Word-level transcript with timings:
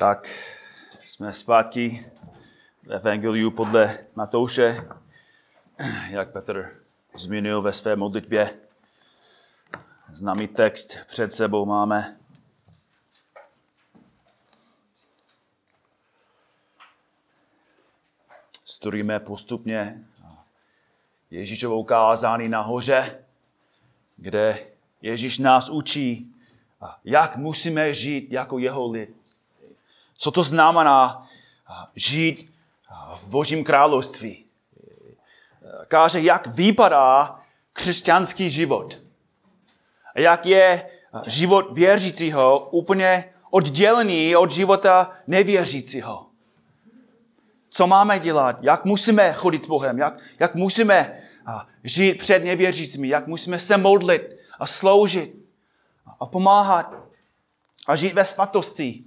Tak 0.00 0.28
jsme 1.04 1.32
zpátky 1.32 2.10
v 2.82 2.92
Evangeliu 2.92 3.50
podle 3.50 3.98
Matouše, 4.14 4.88
jak 6.10 6.32
Petr 6.32 6.82
zmínil 7.14 7.62
ve 7.62 7.72
své 7.72 7.96
modlitbě. 7.96 8.60
Známý 10.12 10.48
text 10.48 10.96
před 11.08 11.32
sebou 11.32 11.66
máme. 11.66 12.16
Studujeme 18.64 19.20
postupně 19.20 20.04
Ježíšovou 21.30 21.84
kázání 21.84 22.48
nahoře, 22.48 23.24
kde 24.16 24.66
Ježíš 25.02 25.38
nás 25.38 25.68
učí, 25.68 26.34
jak 27.04 27.36
musíme 27.36 27.94
žít 27.94 28.32
jako 28.32 28.58
jeho 28.58 28.90
lid. 28.90 29.19
Co 30.20 30.30
to 30.30 30.42
znamená 30.42 31.26
žít 31.96 32.50
v 33.14 33.26
Božím 33.26 33.64
království. 33.64 34.44
Káže, 35.88 36.20
jak 36.20 36.46
vypadá 36.46 37.40
křesťanský 37.72 38.50
život. 38.50 38.98
Jak 40.14 40.46
je 40.46 40.90
život 41.26 41.72
věřícího 41.72 42.68
úplně 42.70 43.24
oddělený 43.50 44.36
od 44.36 44.50
života 44.50 45.10
nevěřícího. 45.26 46.26
Co 47.70 47.86
máme 47.86 48.18
dělat? 48.18 48.56
Jak 48.60 48.84
musíme 48.84 49.32
chodit 49.32 49.64
s 49.64 49.68
Bohem? 49.68 49.98
Jak, 49.98 50.18
jak 50.38 50.54
musíme 50.54 51.22
žít 51.84 52.18
před 52.18 52.44
nevěřícími? 52.44 53.08
Jak 53.08 53.26
musíme 53.26 53.58
se 53.58 53.76
modlit 53.76 54.36
a 54.58 54.66
sloužit 54.66 55.34
a 56.20 56.26
pomáhat 56.26 56.94
a 57.86 57.96
žít 57.96 58.14
ve 58.14 58.24
svatosti 58.24 59.04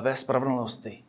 ve 0.00 0.16
spravedlnosti. 0.16 1.04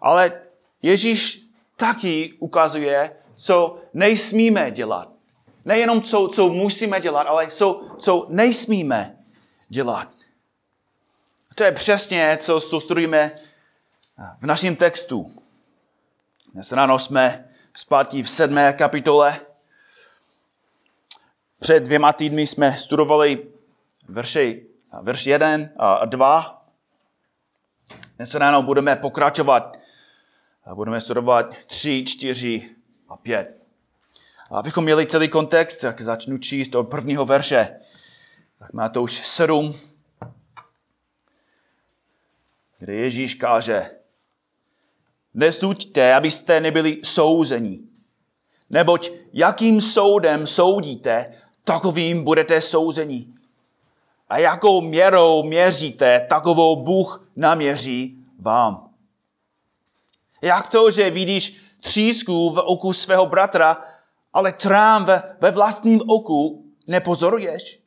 Ale 0.00 0.42
Ježíš 0.82 1.42
taky 1.76 2.32
ukazuje, 2.38 3.16
co 3.34 3.78
nejsmíme 3.94 4.70
dělat. 4.70 5.08
Nejenom 5.64 6.02
co, 6.02 6.28
co 6.28 6.48
musíme 6.48 7.00
dělat, 7.00 7.26
ale 7.26 7.46
co, 7.46 7.96
co 7.98 8.26
nejsmíme 8.28 9.16
dělat. 9.68 10.08
To 11.54 11.64
je 11.64 11.72
přesně, 11.72 12.38
co, 12.40 12.60
studujeme 12.60 13.32
v 14.40 14.46
našem 14.46 14.76
textu. 14.76 15.32
Dnes 16.52 16.72
ráno 16.72 16.98
jsme 16.98 17.48
zpátky 17.74 18.22
v 18.22 18.30
sedmé 18.30 18.72
kapitole. 18.72 19.40
Před 21.60 21.80
dvěma 21.80 22.12
týdny 22.12 22.46
jsme 22.46 22.78
studovali 22.78 23.46
verši, 24.08 24.66
verš 25.02 25.26
1 25.26 25.48
a 25.76 26.04
2. 26.04 26.65
Dnes 28.16 28.34
ráno 28.34 28.62
budeme 28.62 28.96
pokračovat 28.96 29.76
a 30.64 30.74
budeme 30.74 31.00
studovat 31.00 31.56
3, 31.66 32.04
4 32.06 32.70
a 33.08 33.16
5. 33.16 33.62
A 34.50 34.58
abychom 34.58 34.84
měli 34.84 35.06
celý 35.06 35.28
kontext, 35.28 35.80
tak 35.80 36.00
začnu 36.00 36.38
číst 36.38 36.74
od 36.74 36.84
prvního 36.84 37.24
verše. 37.24 37.80
Tak 38.58 38.72
má 38.72 38.88
to 38.88 39.02
už 39.02 39.26
7, 39.28 39.74
kde 42.78 42.94
Ježíš 42.94 43.34
káže, 43.34 43.90
Nesuďte, 45.34 46.14
abyste 46.14 46.60
nebyli 46.60 47.00
souzení. 47.04 47.88
Neboť 48.70 49.10
jakým 49.32 49.80
soudem 49.80 50.46
soudíte, 50.46 51.34
takovým 51.64 52.24
budete 52.24 52.60
souzení. 52.60 53.35
A 54.28 54.38
jakou 54.38 54.80
měrou 54.80 55.42
měříte, 55.42 56.26
takovou 56.28 56.84
Bůh 56.84 57.28
naměří 57.36 58.18
vám. 58.38 58.90
Jak 60.42 60.68
to, 60.68 60.90
že 60.90 61.10
vidíš 61.10 61.56
třísku 61.80 62.50
v 62.50 62.58
oku 62.58 62.92
svého 62.92 63.26
bratra, 63.26 63.80
ale 64.32 64.52
trám 64.52 65.04
ve, 65.04 65.22
ve 65.40 65.50
vlastním 65.50 66.00
oku 66.06 66.64
nepozoruješ? 66.86 67.80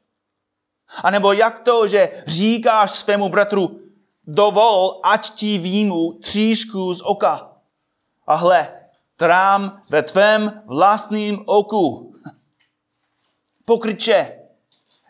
A 1.03 1.11
nebo 1.11 1.33
jak 1.33 1.59
to, 1.59 1.87
že 1.87 2.23
říkáš 2.27 2.91
svému 2.91 3.29
bratru, 3.29 3.79
dovol, 4.27 4.99
ať 5.03 5.29
ti 5.29 5.57
výjmu 5.57 6.13
tříšku 6.13 6.93
z 6.93 7.01
oka. 7.01 7.51
A 8.27 8.35
hle, 8.35 8.73
trám 9.15 9.81
ve 9.89 10.03
tvém 10.03 10.61
vlastním 10.65 11.43
oku. 11.45 12.13
Pokryče, 13.65 14.38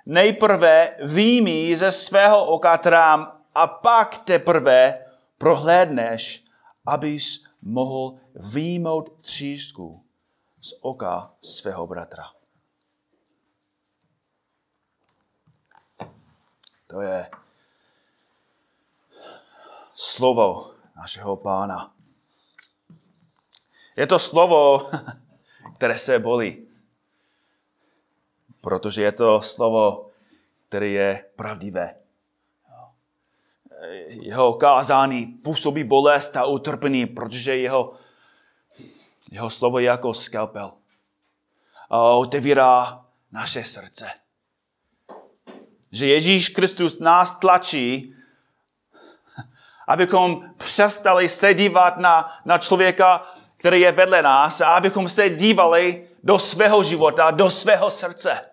nejprve 0.10 0.98
výjmi 1.06 1.78
ze 1.78 1.92
svého 1.92 2.46
oka 2.46 2.78
trám 2.78 3.42
a 3.56 3.68
pak 3.68 4.18
teprve 4.18 5.06
prohlédneš, 5.38 6.44
abys 6.86 7.46
mohl 7.62 8.18
výjmout 8.36 9.22
třísku 9.22 10.04
z 10.62 10.74
oka 10.82 11.32
svého 11.42 11.88
bratra. 11.88 12.24
To 16.88 17.02
je 17.02 17.30
slovo 19.96 20.74
našeho 20.98 21.36
pána. 21.38 21.94
Je 23.96 24.08
to 24.08 24.20
slovo, 24.20 24.90
které 25.78 25.98
se 25.98 26.20
bolí. 26.20 26.69
Protože 28.62 29.04
je 29.04 29.12
to 29.12 29.42
slovo, 29.42 30.10
které 30.68 30.88
je 30.88 31.26
pravdivé. 31.36 31.96
Jeho 34.08 34.54
kázání 34.54 35.26
působí 35.26 35.84
bolest 35.84 36.38
a 36.38 36.46
utrpení, 36.46 37.06
protože 37.06 37.58
jeho, 37.58 37.94
jeho 39.32 39.50
slovo 39.50 39.80
je 39.80 39.86
jako 39.86 40.14
skalpel. 40.14 40.72
A 41.90 42.02
otevírá 42.02 43.06
naše 43.32 43.64
srdce. 43.64 44.10
Že 45.92 46.08
Ježíš 46.08 46.50
Kristus 46.50 47.00
nás 47.00 47.40
tlačí, 47.40 48.14
abychom 49.88 50.54
přestali 50.58 51.30
se 51.30 51.54
dívat 51.54 51.98
na, 51.98 52.42
na 52.46 52.58
člověka, 52.58 53.34
který 53.58 53.82
je 53.82 53.92
vedle 53.92 54.22
nás 54.22 54.62
a 54.62 54.68
abychom 54.68 55.10
se 55.10 55.30
dívali 55.30 56.09
do 56.24 56.40
svého 56.40 56.84
života, 56.84 57.32
do 57.32 57.50
svého 57.50 57.92
srdce. 57.92 58.50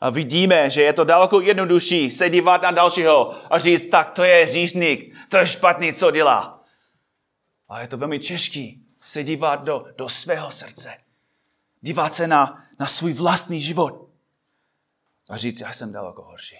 A 0.00 0.10
vidíme, 0.10 0.70
že 0.70 0.82
je 0.82 0.92
to 0.92 1.04
daleko 1.04 1.40
jednodušší 1.40 2.10
se 2.10 2.30
dívat 2.30 2.62
na 2.62 2.70
dalšího 2.70 3.34
a 3.52 3.58
říct, 3.58 3.90
tak 3.90 4.10
to 4.10 4.24
je 4.24 4.46
říšník, 4.46 5.14
to 5.28 5.36
je 5.36 5.46
špatný, 5.46 5.92
co 5.92 6.10
dělá. 6.10 6.64
A 7.68 7.80
je 7.80 7.88
to 7.88 7.96
velmi 7.96 8.18
těžký 8.18 8.86
se 9.02 9.24
dívat 9.24 9.64
do, 9.64 9.86
do 9.96 10.08
svého 10.08 10.50
srdce. 10.50 10.94
Dívat 11.80 12.14
se 12.14 12.26
na, 12.26 12.64
na 12.80 12.86
svůj 12.86 13.12
vlastní 13.12 13.60
život. 13.60 14.08
A 15.30 15.36
říct, 15.36 15.60
já 15.60 15.72
jsem 15.72 15.92
daleko 15.92 16.22
horší. 16.22 16.56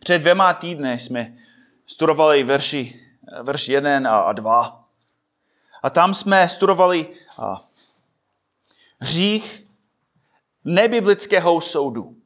Před 0.00 0.18
dvěma 0.18 0.54
týdny 0.54 0.98
jsme 0.98 1.36
studovali 1.86 2.42
verši, 2.42 3.00
verš 3.42 3.68
1 3.68 4.20
a 4.20 4.32
2. 4.32 4.83
A 5.84 5.90
tam 5.90 6.14
jsme 6.14 6.48
studovali 6.48 7.10
hřích 8.98 9.66
nebiblického 10.64 11.60
soudu. 11.60 12.16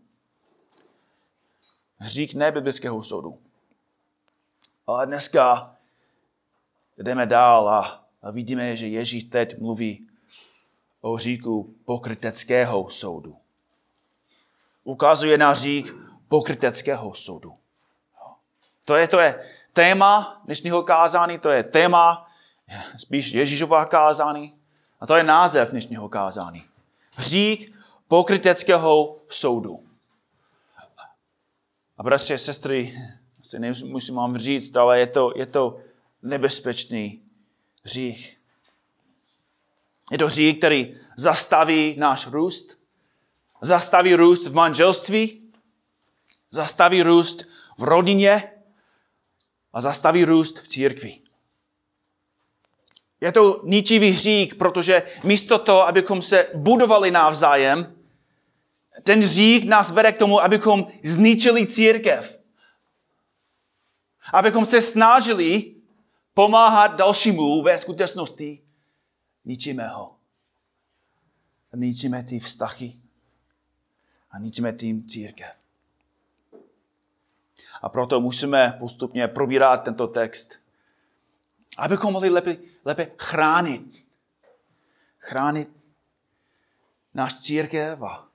Hřích 1.96 2.34
nebiblického 2.34 3.02
soudu. 3.02 3.38
A 4.86 5.04
dneska 5.04 5.76
jdeme 6.98 7.26
dál 7.26 7.68
a, 7.68 8.04
vidíme, 8.32 8.76
že 8.76 8.86
Ježíš 8.86 9.24
teď 9.24 9.58
mluví 9.58 10.08
o 11.00 11.12
hříku 11.12 11.74
pokryteckého 11.84 12.90
soudu. 12.90 13.36
Ukazuje 14.84 15.38
na 15.38 15.50
hřích 15.50 15.94
pokryteckého 16.28 17.14
soudu. 17.14 17.54
To 18.84 18.94
je, 18.94 19.08
to 19.08 19.18
je 19.18 19.50
téma 19.72 20.42
dnešního 20.44 20.82
kázání, 20.82 21.38
to 21.38 21.50
je 21.50 21.62
téma 21.62 22.27
spíš 22.98 23.32
Ježíšová 23.32 23.84
kázání 23.84 24.54
a 25.00 25.06
to 25.06 25.16
je 25.16 25.22
název 25.22 25.70
dnešního 25.70 26.08
kázání. 26.08 26.64
Hřík 27.14 27.76
pokryteckého 28.08 29.16
soudu. 29.28 29.84
A 31.98 32.02
bratři 32.02 32.34
a 32.34 32.38
sestry, 32.38 32.94
asi 33.40 33.58
nemusím 33.58 34.14
vám 34.14 34.38
říct, 34.38 34.76
ale 34.76 34.98
je 34.98 35.06
to, 35.06 35.32
je 35.36 35.46
to 35.46 35.80
nebezpečný 36.22 37.22
hřích. 37.84 38.38
Je 40.10 40.18
to 40.18 40.26
hřích, 40.26 40.58
který 40.58 40.96
zastaví 41.16 41.96
náš 41.98 42.26
růst, 42.26 42.78
zastaví 43.60 44.14
růst 44.14 44.46
v 44.46 44.54
manželství, 44.54 45.52
zastaví 46.50 47.02
růst 47.02 47.44
v 47.78 47.82
rodině 47.82 48.52
a 49.72 49.80
zastaví 49.80 50.24
růst 50.24 50.58
v 50.58 50.68
církvi. 50.68 51.20
Je 53.20 53.32
to 53.32 53.60
ničivý 53.64 54.10
hřík, 54.10 54.54
protože 54.54 55.02
místo 55.24 55.58
toho, 55.58 55.86
abychom 55.86 56.22
se 56.22 56.46
budovali 56.54 57.10
navzájem, 57.10 57.94
ten 59.02 59.22
řík 59.22 59.64
nás 59.64 59.90
vede 59.90 60.12
k 60.12 60.18
tomu, 60.18 60.40
abychom 60.40 60.86
zničili 61.04 61.66
církev. 61.66 62.38
Abychom 64.32 64.66
se 64.66 64.82
snažili 64.82 65.74
pomáhat 66.34 66.96
dalšímu 66.96 67.62
ve 67.62 67.78
skutečnosti 67.78 68.62
ničíme 69.44 69.88
ho. 69.88 70.14
Ničíme 71.76 72.24
ty 72.24 72.38
vztahy 72.38 72.92
a 74.30 74.38
ničíme 74.38 74.72
tím 74.72 75.08
církev. 75.08 75.50
A 77.82 77.88
proto 77.88 78.20
musíme 78.20 78.76
postupně 78.78 79.28
probírat 79.28 79.76
tento 79.76 80.06
text, 80.06 80.54
abychom 81.76 82.12
mohli 82.12 82.30
lépe, 82.30 82.56
lépe 82.84 83.10
chránit. 83.18 84.06
Chránit 85.18 85.68
náš 87.14 87.38
církev 87.38 88.02
a 88.02 88.28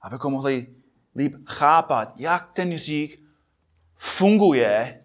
abychom 0.00 0.32
mohli 0.32 0.74
líp 1.16 1.34
chápat, 1.46 2.12
jak 2.16 2.52
ten 2.52 2.78
řík 2.78 3.24
funguje 3.94 5.04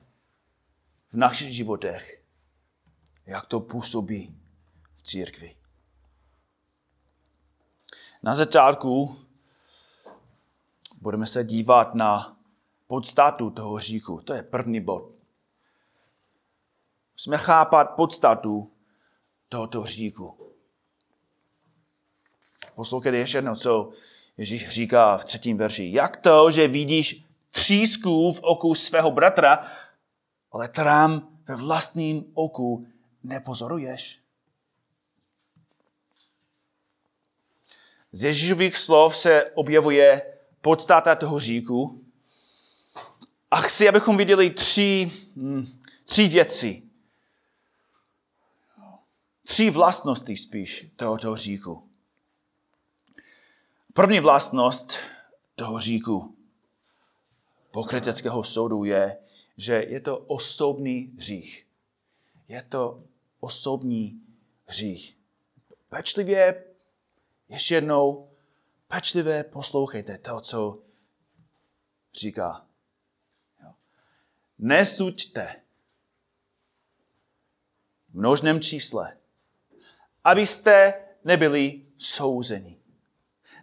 v 1.11 1.17
našich 1.17 1.55
životech. 1.55 2.23
Jak 3.25 3.45
to 3.45 3.59
působí 3.59 4.39
v 4.97 5.03
církvi. 5.03 5.55
Na 8.23 8.35
začátku 8.35 9.19
budeme 11.01 11.27
se 11.27 11.43
dívat 11.43 11.95
na 11.95 12.37
podstatu 12.87 13.49
toho 13.49 13.79
říku. 13.79 14.21
To 14.21 14.33
je 14.33 14.43
první 14.43 14.81
bod. 14.81 15.18
Musíme 17.19 17.37
chápat 17.37 17.83
podstatu 17.83 18.71
tohoto 19.49 19.85
říku. 19.85 20.53
Poslouchejte 22.75 23.17
ještě 23.17 23.37
jedno, 23.37 23.55
co 23.55 23.91
Ježíš 24.37 24.69
říká 24.69 25.17
v 25.17 25.25
třetím 25.25 25.57
verši. 25.57 25.91
Jak 25.93 26.17
to, 26.17 26.51
že 26.51 26.67
vidíš 26.67 27.23
třísku 27.51 28.33
v 28.33 28.39
oku 28.43 28.75
svého 28.75 29.11
bratra, 29.11 29.67
ale 30.51 30.67
trám 30.67 31.37
ve 31.47 31.55
vlastním 31.55 32.25
oku 32.33 32.87
nepozoruješ? 33.23 34.19
Z 38.11 38.23
Ježíšových 38.23 38.77
slov 38.77 39.17
se 39.17 39.51
objevuje 39.53 40.33
podstata 40.61 41.15
toho 41.15 41.39
říku. 41.39 42.03
A 43.51 43.61
chci, 43.61 43.89
abychom 43.89 44.17
viděli 44.17 44.49
tři, 44.49 45.11
hm, 45.35 45.65
tři 46.05 46.27
věci. 46.27 46.88
Tři 49.49 49.69
vlastnosti 49.69 50.37
spíš 50.37 50.87
tohoto 50.95 51.35
říku. 51.35 51.89
První 53.93 54.19
vlastnost 54.19 54.93
toho 55.55 55.79
říku 55.79 56.35
pokryteckého 57.71 58.43
soudu 58.43 58.83
je, 58.83 59.17
že 59.57 59.73
je 59.73 59.99
to 59.99 60.17
osobní 60.17 61.13
hřích. 61.17 61.67
Je 62.47 62.63
to 62.63 63.03
osobní 63.39 64.21
hřích. 64.65 65.17
Pečlivě, 65.89 66.63
ještě 67.49 67.75
jednou, 67.75 68.29
pečlivě 68.87 69.43
poslouchejte 69.43 70.17
to, 70.17 70.41
co 70.41 70.79
říká. 72.13 72.65
Nesuďte 74.59 75.61
v 78.09 78.13
množném 78.13 78.61
čísle, 78.61 79.18
abyste 80.23 80.93
nebyli 81.25 81.81
souzeni. 81.97 82.77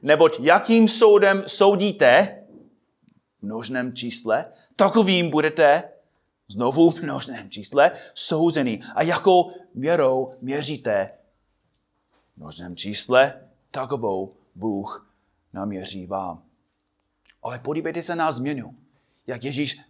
Neboť 0.02 0.40
jakým 0.40 0.88
soudem 0.88 1.44
soudíte, 1.46 2.42
v 3.38 3.42
množném 3.42 3.92
čísle, 3.92 4.44
takovým 4.76 5.30
budete 5.30 5.82
znovu 6.48 6.90
v 6.90 7.02
množném 7.02 7.50
čísle 7.50 7.92
souzený. 8.14 8.82
A 8.94 9.02
jakou 9.02 9.52
měrou 9.74 10.32
měříte 10.40 11.10
v 12.34 12.36
množném 12.36 12.76
čísle, 12.76 13.40
takovou 13.70 14.34
Bůh 14.54 15.12
naměří 15.52 16.06
vám. 16.06 16.42
Ale 17.42 17.58
podívejte 17.58 18.02
se 18.02 18.16
na 18.16 18.32
změnu. 18.32 18.74
Jak 19.26 19.44
Ježíš 19.44 19.80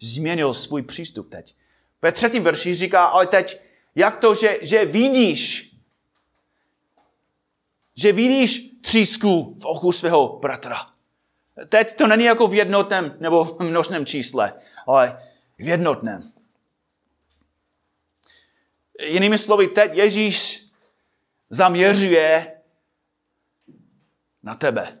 změnil 0.00 0.54
svůj 0.54 0.82
přístup 0.82 1.30
teď. 1.30 1.54
Ve 2.02 2.12
třetím 2.12 2.42
verši 2.42 2.74
říká, 2.74 3.04
ale 3.04 3.26
teď, 3.26 3.60
jak 3.94 4.18
to, 4.18 4.34
že, 4.34 4.58
že 4.62 4.84
vidíš, 4.84 5.65
že 7.96 8.12
vidíš 8.12 8.70
třísku 8.80 9.58
v 9.60 9.64
oku 9.64 9.92
svého 9.92 10.38
bratra. 10.38 10.86
Teď 11.68 11.96
to 11.96 12.06
není 12.06 12.24
jako 12.24 12.48
v 12.48 12.54
jednotném 12.54 13.16
nebo 13.20 13.44
v 13.44 13.60
množném 13.60 14.06
čísle, 14.06 14.52
ale 14.86 15.22
v 15.58 15.68
jednotném. 15.68 16.32
Jinými 19.00 19.38
slovy, 19.38 19.68
teď 19.68 19.94
Ježíš 19.94 20.66
zaměřuje 21.50 22.60
na 24.42 24.54
tebe. 24.54 24.98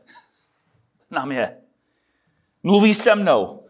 Na 1.10 1.24
mě. 1.24 1.56
Mluví 2.62 2.94
se 2.94 3.14
mnou. 3.14 3.66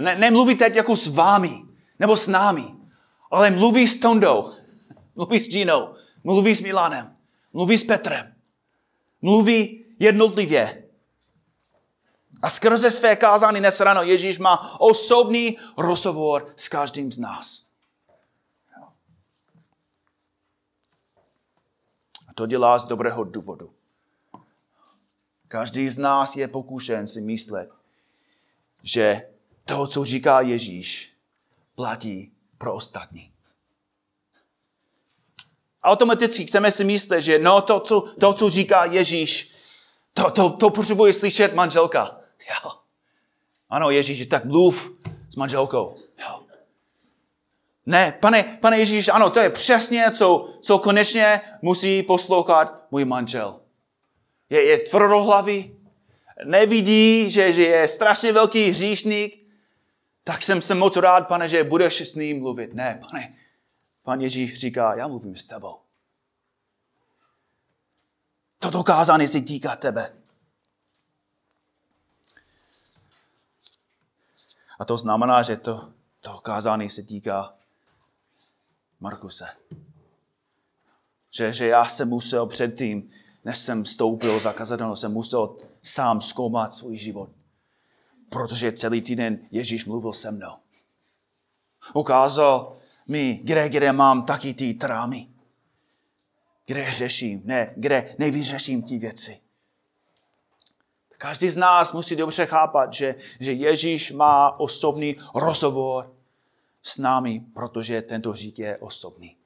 Ne, 0.00 0.16
nemluví 0.16 0.54
teď 0.54 0.74
jako 0.74 0.96
s 0.96 1.06
vámi, 1.06 1.62
nebo 1.98 2.16
s 2.16 2.26
námi, 2.26 2.74
ale 3.30 3.50
mluví 3.50 3.88
s 3.88 4.00
Tondou, 4.00 4.52
mluví 5.16 5.44
s 5.44 5.48
Ginou, 5.48 5.94
mluví 6.24 6.54
s 6.54 6.60
Milanem, 6.60 7.16
mluví 7.52 7.78
s 7.78 7.84
Petrem. 7.84 8.34
Mluví 9.22 9.84
jednotlivě. 9.98 10.84
A 12.42 12.50
skrze 12.50 12.90
své 12.90 13.16
kázání 13.16 13.60
dnes 13.60 13.80
ráno 13.80 14.02
Ježíš 14.02 14.38
má 14.38 14.80
osobní 14.80 15.58
rozhovor 15.76 16.52
s 16.56 16.68
každým 16.68 17.12
z 17.12 17.18
nás. 17.18 17.66
A 22.28 22.34
to 22.34 22.46
dělá 22.46 22.78
z 22.78 22.84
dobrého 22.84 23.24
důvodu. 23.24 23.72
Každý 25.48 25.88
z 25.88 25.98
nás 25.98 26.36
je 26.36 26.48
pokušen 26.48 27.06
si 27.06 27.20
myslet, 27.20 27.70
že 28.82 29.28
to, 29.64 29.86
co 29.86 30.04
říká 30.04 30.40
Ježíš, 30.40 31.12
platí 31.74 32.32
pro 32.58 32.74
ostatní. 32.74 33.32
Automaticky 35.82 36.46
chceme 36.46 36.70
si 36.70 36.84
myslet, 36.84 37.20
že 37.20 37.38
no, 37.38 37.60
to, 37.60 37.80
co, 37.80 38.00
to, 38.00 38.32
co 38.32 38.50
říká 38.50 38.84
Ježíš, 38.84 39.50
to, 40.14 40.30
to, 40.30 40.50
to 40.50 40.70
potřebuje 40.70 41.12
slyšet 41.12 41.54
manželka. 41.54 42.20
Jo. 42.48 42.72
Ano, 43.70 43.90
Ježíš, 43.90 44.26
tak 44.26 44.44
mluv 44.44 44.92
s 45.28 45.36
manželkou. 45.36 45.96
Jo. 46.18 46.42
Ne, 47.86 48.16
pane, 48.20 48.58
pane 48.60 48.78
Ježíš, 48.78 49.08
ano, 49.08 49.30
to 49.30 49.40
je 49.40 49.50
přesně, 49.50 50.10
co, 50.10 50.54
co 50.62 50.78
konečně 50.78 51.40
musí 51.62 52.02
poslouchat 52.02 52.86
můj 52.90 53.04
manžel. 53.04 53.60
Je, 54.50 54.64
je 54.64 54.78
tvrdohlavý, 54.78 55.76
nevidí, 56.44 57.30
že, 57.30 57.52
že 57.52 57.62
je 57.62 57.88
strašně 57.88 58.32
velký 58.32 58.70
hříšník, 58.70 59.40
tak 60.24 60.42
jsem 60.42 60.62
se 60.62 60.74
moc 60.74 60.96
rád, 60.96 61.28
pane, 61.28 61.48
že 61.48 61.64
budeš 61.64 62.00
s 62.00 62.14
ním 62.14 62.40
mluvit. 62.40 62.74
Ne, 62.74 63.00
pane, 63.10 63.34
pan 64.10 64.20
Ježíš 64.20 64.58
říká, 64.58 64.94
já 64.94 65.06
mluvím 65.08 65.36
s 65.36 65.44
tebou. 65.44 65.78
Toto 68.58 68.84
kázání 68.84 69.28
se 69.28 69.40
týká 69.40 69.76
tebe. 69.76 70.14
A 74.78 74.84
to 74.84 74.96
znamená, 74.96 75.42
že 75.42 75.56
to, 75.56 75.92
to 76.20 76.38
kázání 76.38 76.90
se 76.90 77.02
týká 77.02 77.54
Markuse. 79.00 79.46
Že, 81.30 81.52
že 81.52 81.66
já 81.66 81.86
jsem 81.86 82.08
musel 82.08 82.46
předtím, 82.46 83.10
než 83.44 83.58
jsem 83.58 83.84
vstoupil 83.84 84.40
za 84.40 84.52
kazatelnou, 84.52 84.96
jsem 84.96 85.12
musel 85.12 85.56
sám 85.82 86.20
zkoumat 86.20 86.74
svůj 86.74 86.96
život. 86.96 87.30
Protože 88.28 88.72
celý 88.72 89.02
týden 89.02 89.38
Ježíš 89.50 89.84
mluvil 89.84 90.12
se 90.12 90.30
mnou. 90.30 90.56
Ukázal 91.94 92.79
mi, 93.08 93.40
kde, 93.44 93.68
kde 93.68 93.92
mám 93.92 94.26
taky 94.26 94.54
ty 94.54 94.74
trámy. 94.74 95.28
Kde 96.66 96.92
řeším, 96.92 97.42
ne, 97.44 97.72
kde 97.76 98.14
nevyřeším 98.18 98.82
ty 98.82 98.98
věci. 98.98 99.40
Každý 101.18 101.50
z 101.50 101.56
nás 101.56 101.92
musí 101.92 102.16
dobře 102.16 102.46
chápat, 102.46 102.94
že, 102.94 103.14
že 103.40 103.52
Ježíš 103.52 104.12
má 104.12 104.60
osobní 104.60 105.16
rozhovor 105.34 106.14
s 106.82 106.98
námi, 106.98 107.42
protože 107.54 108.02
tento 108.02 108.34
řík 108.34 108.58
je 108.58 108.76
osobní. 108.76 109.36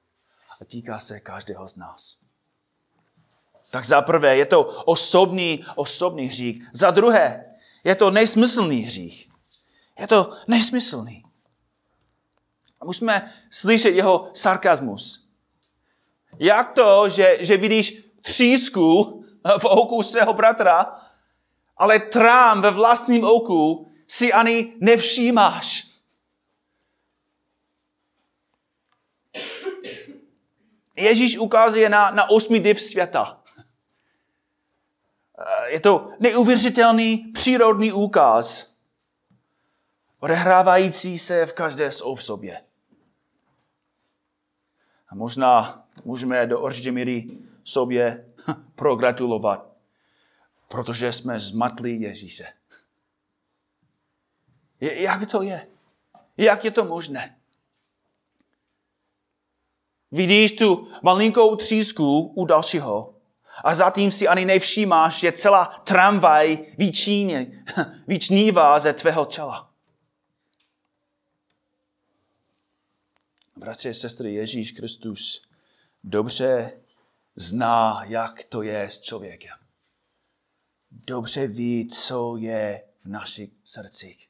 A 0.61 0.64
týká 0.64 1.00
se 1.00 1.20
každého 1.20 1.68
z 1.68 1.76
nás. 1.76 2.18
Tak 3.70 3.84
za 3.84 4.02
prvé 4.02 4.37
je 4.37 4.46
to 4.46 4.62
osobní, 4.64 5.64
osobní 5.75 6.26
hřích. 6.26 6.68
Za 6.73 6.90
druhé 6.90 7.54
je 7.84 7.94
to 7.94 8.11
nesmyslný 8.11 8.80
hřích. 8.80 9.30
Je 9.99 10.06
to 10.06 10.30
nesmyslný. 10.49 11.25
Musíme 12.84 13.32
slyšet 13.50 13.94
jeho 13.94 14.28
sarkazmus. 14.34 15.28
Jak 16.38 16.72
to, 16.72 17.08
že, 17.08 17.36
že 17.40 17.56
vidíš 17.56 18.04
třísku 18.22 19.20
v 19.58 19.64
oku 19.64 20.02
svého 20.02 20.32
bratra, 20.32 20.96
ale 21.76 22.00
trám 22.00 22.62
ve 22.62 22.70
vlastním 22.70 23.24
oku 23.24 23.92
si 24.08 24.32
ani 24.32 24.72
nevšímáš. 24.80 25.94
Ježíš 30.96 31.38
ukazuje 31.38 31.88
na, 31.88 32.10
na 32.10 32.30
osmi 32.30 32.60
div 32.60 32.82
světa. 32.82 33.40
Je 35.66 35.80
to 35.80 36.08
neuvěřitelný 36.20 37.18
přírodní 37.18 37.92
úkaz, 37.92 38.74
odehrávající 40.20 41.18
se 41.18 41.46
v 41.46 41.52
každé 41.52 41.90
sobě. 42.20 42.62
A 45.08 45.14
možná 45.14 45.84
můžeme 46.04 46.46
do 46.46 46.61
určité 46.61 46.90
míry 46.90 47.38
sobě 47.64 48.25
progratulovat, 48.75 49.66
protože 50.68 51.12
jsme 51.12 51.40
zmatli 51.40 51.92
Ježíše. 51.92 52.46
Jak 54.80 55.30
to 55.30 55.42
je? 55.42 55.66
Jak 56.37 56.64
je 56.64 56.70
to 56.70 56.84
možné? 56.84 57.37
Vidíš 60.11 60.52
tu 60.52 60.88
malinkou 61.02 61.56
třísku 61.56 62.20
u 62.20 62.44
dalšího 62.44 63.14
a 63.64 63.75
zatím 63.75 64.12
si 64.12 64.28
ani 64.28 64.44
nevšímáš, 64.44 65.20
že 65.20 65.32
celá 65.32 65.64
tramvaj 65.84 66.58
vyčíně, 66.78 67.64
vyčnívá 68.06 68.78
ze 68.78 68.92
tvého 68.92 69.25
těla. 69.25 69.74
Bratři 73.64 73.88
a 73.88 73.94
sestry, 73.94 74.35
Ježíš 74.35 74.73
Kristus 74.73 75.42
dobře 76.04 76.80
zná, 77.37 78.04
jak 78.04 78.44
to 78.44 78.62
je 78.62 78.83
s 78.83 79.00
člověkem. 79.00 79.59
Dobře 80.90 81.47
ví, 81.47 81.88
co 81.88 82.37
je 82.37 82.85
v 83.04 83.09
našich 83.09 83.50
srdcích. 83.64 84.28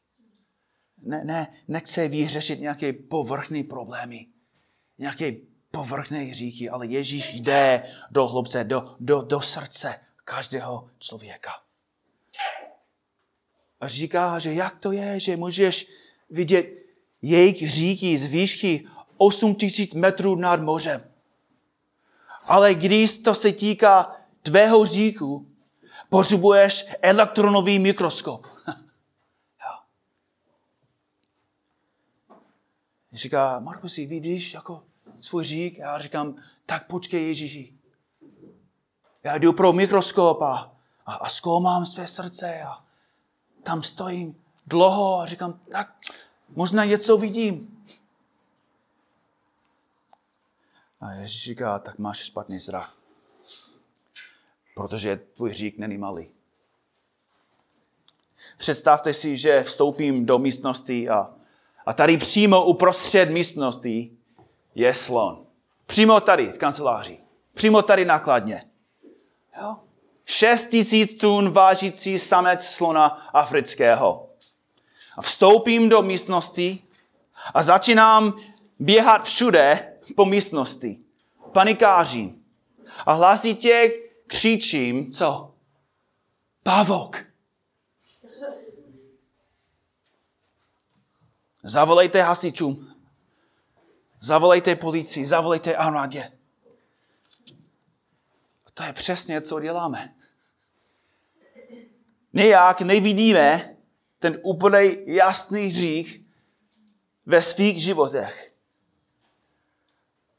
Ne, 1.03 1.25
ne, 1.25 1.53
nechce 1.69 2.09
vyřešit 2.09 2.61
nějaké 2.61 2.93
povrchní 2.93 3.64
problémy, 3.64 4.26
nějaké 4.99 5.33
povrchní 5.71 6.35
říky, 6.35 6.71
ale 6.71 6.87
Ježíš 6.87 7.41
jde 7.41 7.83
do 8.11 8.26
hloubce, 8.26 8.64
do, 8.64 8.97
do, 9.00 9.23
do 9.23 9.41
srdce 9.41 10.00
každého 10.25 10.91
člověka. 10.99 11.50
A 13.81 13.88
říká, 13.88 14.38
že 14.38 14.55
jak 14.55 14.79
to 14.79 14.93
je, 14.93 15.21
že 15.21 15.37
můžeš 15.37 15.87
vidět 16.31 16.85
jejich 17.23 17.71
říky 17.71 18.19
z 18.19 18.26
výšky 18.26 18.87
8 19.25 19.54
tisíc 19.54 19.95
metrů 19.95 20.35
nad 20.35 20.61
mořem. 20.61 21.04
Ale 22.45 22.75
když 22.75 23.19
to 23.19 23.35
se 23.35 23.52
týká 23.52 24.16
tvého 24.43 24.87
říku, 24.87 25.49
potřebuješ 26.09 26.87
elektronový 27.02 27.78
mikroskop. 27.78 28.47
Říká, 33.12 33.61
Markusi, 33.61 34.07
vidíš 34.07 34.54
jako 34.54 34.83
svůj 35.21 35.45
řík? 35.45 35.78
Já 35.78 35.99
říkám, 35.99 36.37
tak 36.66 36.87
počkej 36.87 37.26
Ježíši. 37.26 37.75
Já 39.25 39.38
jdu 39.38 39.52
pro 39.52 39.73
mikroskop 39.73 40.43
a, 40.43 40.73
a, 41.07 41.14
a 41.14 41.28
zkoumám 41.28 41.87
své 41.87 42.07
srdce 42.07 42.62
a 42.62 42.85
tam 43.62 43.83
stojím 43.83 44.37
dlouho 44.66 45.21
a 45.21 45.26
říkám, 45.26 45.61
tak 45.71 45.95
možná 46.49 46.85
něco 46.85 47.16
vidím. 47.16 47.74
A 51.04 51.12
Ježíš 51.12 51.42
říká, 51.42 51.78
tak 51.78 51.99
máš 51.99 52.18
špatný 52.18 52.58
zrak. 52.58 52.90
Protože 54.75 55.16
tvůj 55.16 55.52
řík 55.52 55.78
není 55.78 55.99
malý. 55.99 56.28
Představte 58.58 59.14
si, 59.14 59.37
že 59.37 59.62
vstoupím 59.62 60.26
do 60.26 60.38
místnosti 60.38 61.08
a, 61.08 61.30
a 61.87 61.92
tady 61.92 62.16
přímo 62.16 62.64
uprostřed 62.64 63.30
místnosti 63.30 64.11
je 64.75 64.94
slon. 64.94 65.46
Přímo 65.87 66.20
tady 66.20 66.52
v 66.52 66.58
kanceláři. 66.58 67.18
Přímo 67.54 67.82
tady 67.82 68.04
nakladně. 68.04 68.64
Jo? 69.61 69.76
6 70.25 70.68
tisíc 70.68 71.16
tun 71.16 71.50
vážící 71.50 72.18
samec 72.18 72.66
slona 72.66 73.06
afrického. 73.32 74.28
A 75.16 75.23
vstoupím 75.23 75.88
do 75.88 76.02
místnosti 76.02 76.82
a 77.54 77.62
začínám 77.62 78.38
běhat 78.78 79.25
všude 79.25 79.94
po 80.16 80.25
místnosti. 80.25 81.00
Panikářím. 81.52 82.44
A 83.06 83.12
hlasitě 83.12 83.92
křičím, 84.26 85.11
co? 85.11 85.54
Pavok. 86.62 87.25
Zavolejte 91.62 92.23
hasičům. 92.23 92.94
Zavolejte 94.20 94.76
policii, 94.76 95.26
zavolejte 95.26 95.76
armádě. 95.76 96.32
To 98.75 98.82
je 98.82 98.92
přesně, 98.92 99.40
co 99.40 99.61
děláme. 99.61 100.14
Nejak 102.32 102.80
nevidíme 102.80 103.76
ten 104.18 104.38
úplně 104.42 104.96
jasný 105.06 105.66
hřích 105.66 106.20
ve 107.26 107.42
svých 107.42 107.82
životech 107.82 108.53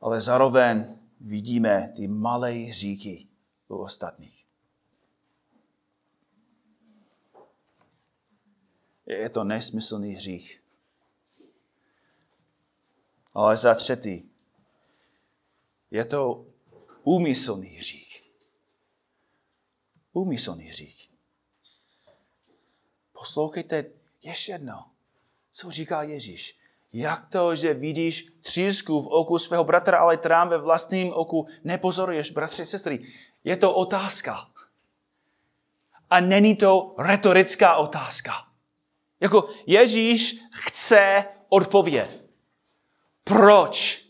ale 0.01 0.21
zároveň 0.21 0.99
vidíme 1.19 1.93
ty 1.95 2.07
malé 2.07 2.51
hříky 2.51 3.27
u 3.67 3.77
ostatních. 3.77 4.45
Je 9.05 9.29
to 9.29 9.43
nesmyslný 9.43 10.13
hřích. 10.13 10.61
Ale 13.33 13.57
za 13.57 13.75
třetí, 13.75 14.31
je 15.91 16.05
to 16.05 16.45
úmyslný 17.03 17.67
hřích. 17.67 18.31
Úmyslný 20.13 20.63
hřích. 20.63 21.11
Poslouchejte 23.13 23.85
ještě 24.21 24.51
jednou, 24.51 24.81
co 25.51 25.71
říká 25.71 26.03
Ježíš. 26.03 26.64
Jak 26.97 27.27
to, 27.29 27.55
že 27.55 27.73
vidíš 27.73 28.27
třísku 28.41 29.01
v 29.01 29.07
oku 29.07 29.39
svého 29.39 29.63
bratra, 29.63 29.99
ale 29.99 30.17
trám 30.17 30.49
ve 30.49 30.57
vlastním 30.57 31.13
oku 31.13 31.47
nepozoruješ, 31.63 32.31
bratři 32.31 32.65
sestry? 32.65 33.07
Je 33.43 33.57
to 33.57 33.73
otázka. 33.73 34.47
A 36.09 36.19
není 36.19 36.55
to 36.55 36.95
retorická 36.97 37.75
otázka. 37.75 38.31
Jako 39.19 39.49
Ježíš 39.67 40.39
chce 40.51 41.25
odpovědět. 41.49 42.23
Proč? 43.23 44.05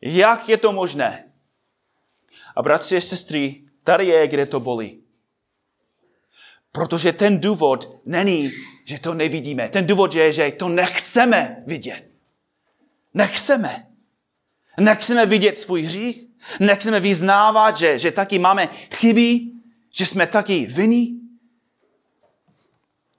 Jak 0.00 0.48
je 0.48 0.56
to 0.56 0.72
možné? 0.72 1.32
A 2.56 2.62
bratři 2.62 2.96
a 2.96 3.00
sestry, 3.00 3.62
tady 3.84 4.06
je, 4.06 4.28
kde 4.28 4.46
to 4.46 4.60
bolí. 4.60 5.02
Protože 6.72 7.12
ten 7.12 7.40
důvod 7.40 8.00
není, 8.04 8.50
že 8.84 8.98
to 8.98 9.14
nevidíme. 9.14 9.68
Ten 9.68 9.86
důvod 9.86 10.14
je, 10.14 10.32
že 10.32 10.50
to 10.52 10.68
nechceme 10.68 11.64
vidět. 11.66 12.07
Nechceme. 13.14 13.86
Nechceme 14.80 15.26
vidět 15.26 15.58
svůj 15.58 15.82
hřích. 15.82 16.24
Nechceme 16.60 17.00
vyznávat, 17.00 17.76
že, 17.76 17.98
že 17.98 18.12
taky 18.12 18.38
máme 18.38 18.66
chyby, 18.94 19.40
že 19.94 20.06
jsme 20.06 20.26
taky 20.26 20.66
vinní. 20.66 21.20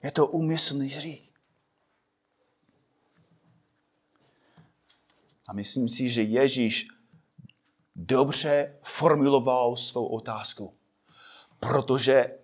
Je 0.02 0.12
to 0.12 0.26
úmyslný 0.26 0.88
hřích. 0.88 1.30
A 5.48 5.52
myslím 5.52 5.88
si, 5.88 6.08
že 6.08 6.22
Ježíš 6.22 6.88
dobře 7.96 8.76
formuloval 8.82 9.76
svou 9.76 10.06
otázku. 10.06 10.74
Protože 11.60 12.38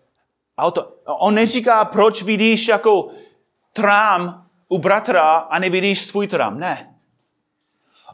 auto, 0.58 0.96
on 1.04 1.34
neříká, 1.34 1.84
proč 1.84 2.22
vidíš 2.22 2.68
jako 2.68 3.08
trám 3.72 4.48
u 4.68 4.78
bratra 4.78 5.36
a 5.36 5.58
nevidíš 5.58 6.04
svůj 6.04 6.28
trám. 6.28 6.58
Ne. 6.58 6.95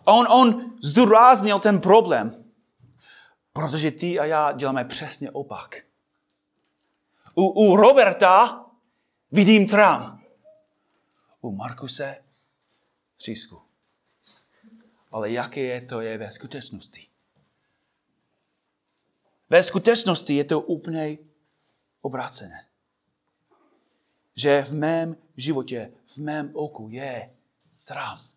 On, 0.05 0.27
on 0.29 0.79
zdůraznil 0.83 1.61
ten 1.61 1.81
problém, 1.81 2.45
protože 3.53 3.91
ty 3.91 4.19
a 4.19 4.25
já 4.25 4.53
děláme 4.53 4.85
přesně 4.85 5.31
opak. 5.31 5.77
U, 7.35 7.47
u 7.47 7.77
Roberta 7.77 8.67
vidím 9.33 9.69
trám. 9.69 10.23
U 11.41 11.53
Markuse 11.53 12.25
třísku. 13.17 13.63
Ale 15.13 15.31
jaké 15.31 15.61
je 15.61 15.81
to 15.81 16.01
je 16.01 16.19
ve 16.19 16.33
skutečnosti? 16.33 17.09
Ve 19.51 19.63
skutečnosti 19.63 20.35
je 20.35 20.45
to 20.45 20.61
úplně 20.61 21.19
obrácené. 22.01 22.67
Že 24.37 24.63
v 24.63 24.75
mém 24.75 25.17
životě, 25.37 25.93
v 26.07 26.17
mém 26.17 26.51
oku 26.55 26.89
je 26.91 27.31
trám 27.85 28.32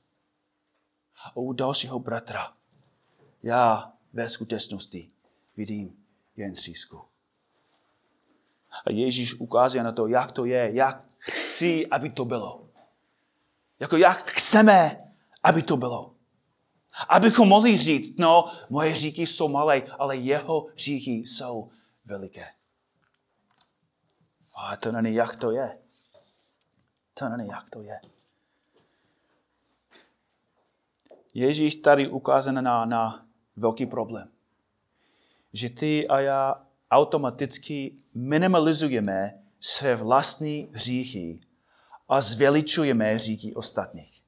a 1.25 1.37
u 1.37 1.53
dalšího 1.53 1.99
bratra 1.99 2.53
já 3.43 3.93
ve 4.13 4.29
skutečnosti 4.29 5.09
vidím 5.57 6.05
jen 6.35 6.53
třísku. 6.53 7.01
A 8.85 8.91
Ježíš 8.91 9.33
ukazuje 9.33 9.83
na 9.83 9.91
to, 9.91 10.07
jak 10.07 10.31
to 10.31 10.45
je, 10.45 10.69
jak 10.73 11.03
chci, 11.19 11.87
aby 11.87 12.09
to 12.09 12.25
bylo. 12.25 12.69
Jako 13.79 13.97
jak 13.97 14.31
chceme, 14.31 15.03
aby 15.43 15.63
to 15.63 15.77
bylo. 15.77 16.15
Abychom 17.09 17.47
mohli 17.47 17.77
říct, 17.77 18.17
no, 18.17 18.51
moje 18.69 18.89
hříchy 18.89 19.27
jsou 19.27 19.47
malé, 19.47 19.81
ale 19.81 20.17
jeho 20.17 20.67
hříchy 20.73 21.11
jsou 21.11 21.71
veliké. 22.05 22.47
A 24.55 24.77
to 24.77 24.91
není, 24.91 25.15
jak 25.15 25.35
to 25.35 25.51
je. 25.51 25.77
To 27.13 27.29
není, 27.29 27.49
jak 27.49 27.69
to 27.69 27.81
je. 27.81 27.99
Ježíš 31.35 31.75
tady 31.75 32.07
ukázal 32.07 32.53
na, 32.53 32.85
na 32.85 33.25
velký 33.55 33.85
problém. 33.85 34.27
Že 35.53 35.69
ty 35.69 36.07
a 36.07 36.19
já 36.19 36.61
automaticky 36.91 37.91
minimalizujeme 38.13 39.39
své 39.59 39.95
vlastní 39.95 40.69
hříchy 40.71 41.39
a 42.09 42.21
zveličujeme 42.21 43.13
hříchy 43.13 43.53
ostatních. 43.53 44.21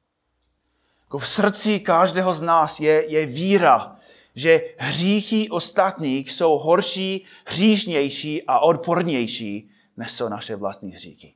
Jako 1.03 1.17
v 1.17 1.27
srdci 1.27 1.79
každého 1.79 2.33
z 2.33 2.41
nás 2.41 2.79
je, 2.79 3.11
je 3.11 3.25
víra, 3.25 3.99
že 4.35 4.61
hříchy 4.77 5.49
ostatních 5.49 6.31
jsou 6.31 6.57
horší, 6.57 7.25
hříšnější 7.45 8.43
a 8.43 8.59
odpornější, 8.59 9.69
než 9.97 10.11
jsou 10.11 10.29
naše 10.29 10.55
vlastní 10.55 10.91
hříchy. 10.91 11.33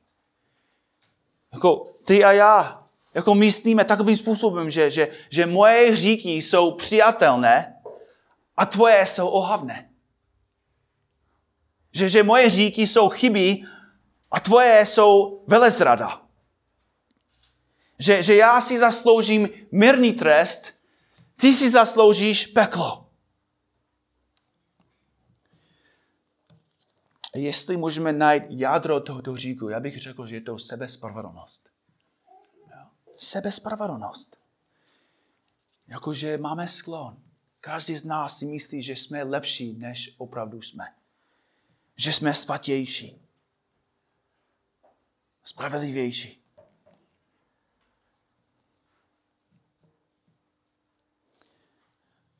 Jako 1.52 1.86
ty 2.04 2.24
a 2.24 2.32
já, 2.32 2.81
jako 3.14 3.34
myslíme 3.34 3.84
takovým 3.84 4.16
způsobem, 4.16 4.70
že, 4.70 4.90
že, 4.90 5.08
že 5.30 5.46
moje 5.46 5.90
hříchy 5.90 6.30
jsou 6.30 6.70
přijatelné 6.70 7.76
a 8.56 8.66
tvoje 8.66 9.06
jsou 9.06 9.28
ohavné. 9.28 9.90
Že, 11.92 12.08
že 12.08 12.22
moje 12.22 12.46
hříchy 12.46 12.86
jsou 12.86 13.08
chyby 13.08 13.62
a 14.30 14.40
tvoje 14.40 14.86
jsou 14.86 15.44
velezrada. 15.46 16.22
Že, 17.98 18.22
že 18.22 18.34
já 18.34 18.60
si 18.60 18.78
zasloužím 18.78 19.48
mírný 19.72 20.12
trest, 20.12 20.72
ty 21.36 21.54
si 21.54 21.70
zasloužíš 21.70 22.46
peklo. 22.46 23.06
Jestli 27.34 27.76
můžeme 27.76 28.12
najít 28.12 28.42
jádro 28.48 29.00
tohoto 29.00 29.36
říku, 29.36 29.68
já 29.68 29.80
bych 29.80 29.98
řekl, 30.00 30.26
že 30.26 30.36
je 30.36 30.40
to 30.40 30.58
sebespravedlnost. 30.58 31.71
Sebespravedlnost. 33.16 34.36
Jakože 35.88 36.38
máme 36.38 36.68
sklon. 36.68 37.16
Každý 37.60 37.96
z 37.96 38.04
nás 38.04 38.38
si 38.38 38.46
myslí, 38.46 38.82
že 38.82 38.92
jsme 38.92 39.22
lepší, 39.22 39.72
než 39.72 40.14
opravdu 40.18 40.62
jsme. 40.62 40.84
Že 41.96 42.12
jsme 42.12 42.34
svatější. 42.34 43.22
Spravedlivější. 45.44 46.42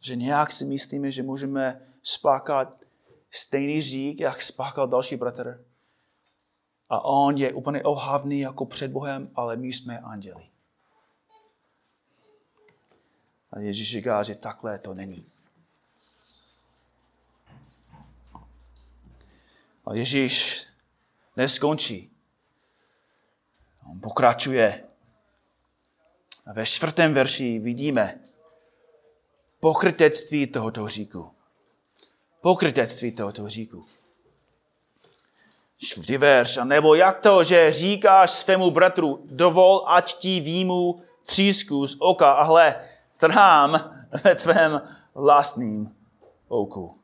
Že 0.00 0.17
nějak 0.17 0.52
si 0.52 0.64
myslíme, 0.64 1.11
že 1.11 1.23
můžeme 1.23 1.88
spákat 2.02 2.81
stejný 3.31 3.83
řík, 3.83 4.21
jak 4.21 4.43
spákal 4.43 4.88
další 4.88 5.17
bratr. 5.17 5.64
A 6.88 7.05
on 7.05 7.37
je 7.37 7.52
úplně 7.52 7.83
ohavný 7.83 8.41
jako 8.41 8.67
před 8.67 8.91
Bohem, 8.91 9.31
ale 9.35 9.57
my 9.57 9.69
jsme 9.69 9.99
anděli. 9.99 10.51
A 13.52 13.59
Ježíš 13.59 13.90
říká, 13.90 14.23
že 14.23 14.35
takhle 14.35 14.78
to 14.78 14.94
není. 14.94 15.26
A 19.87 19.94
Ježíš 19.94 20.66
neskončí. 21.37 22.12
On 23.91 24.00
pokračuje. 24.00 24.84
A 26.47 26.52
ve 26.52 26.67
čtvrtém 26.67 27.15
verši 27.15 27.58
vidíme 27.58 28.19
pokrytectví 29.60 30.47
tohoto 30.47 30.88
říku 30.88 31.32
pokrytectví 32.43 33.12
tohoto 33.12 33.49
říku. 33.49 33.84
Čtvrtý 35.78 36.17
verš. 36.17 36.56
A 36.56 36.65
nebo 36.65 36.95
jak 36.95 37.21
to, 37.21 37.45
že 37.45 37.73
říkáš 37.73 38.30
svému 38.30 38.71
bratru, 38.71 39.23
dovol, 39.25 39.84
ať 39.86 40.15
ti 40.15 40.41
výmu 40.41 41.02
třísku 41.26 41.86
z 41.86 41.97
oka 41.99 42.32
a 42.32 42.43
hle, 42.43 42.88
trhám 43.23 43.97
ve 44.25 44.35
tvém 44.35 44.80
vlastním 45.15 45.97
oku. 46.49 46.99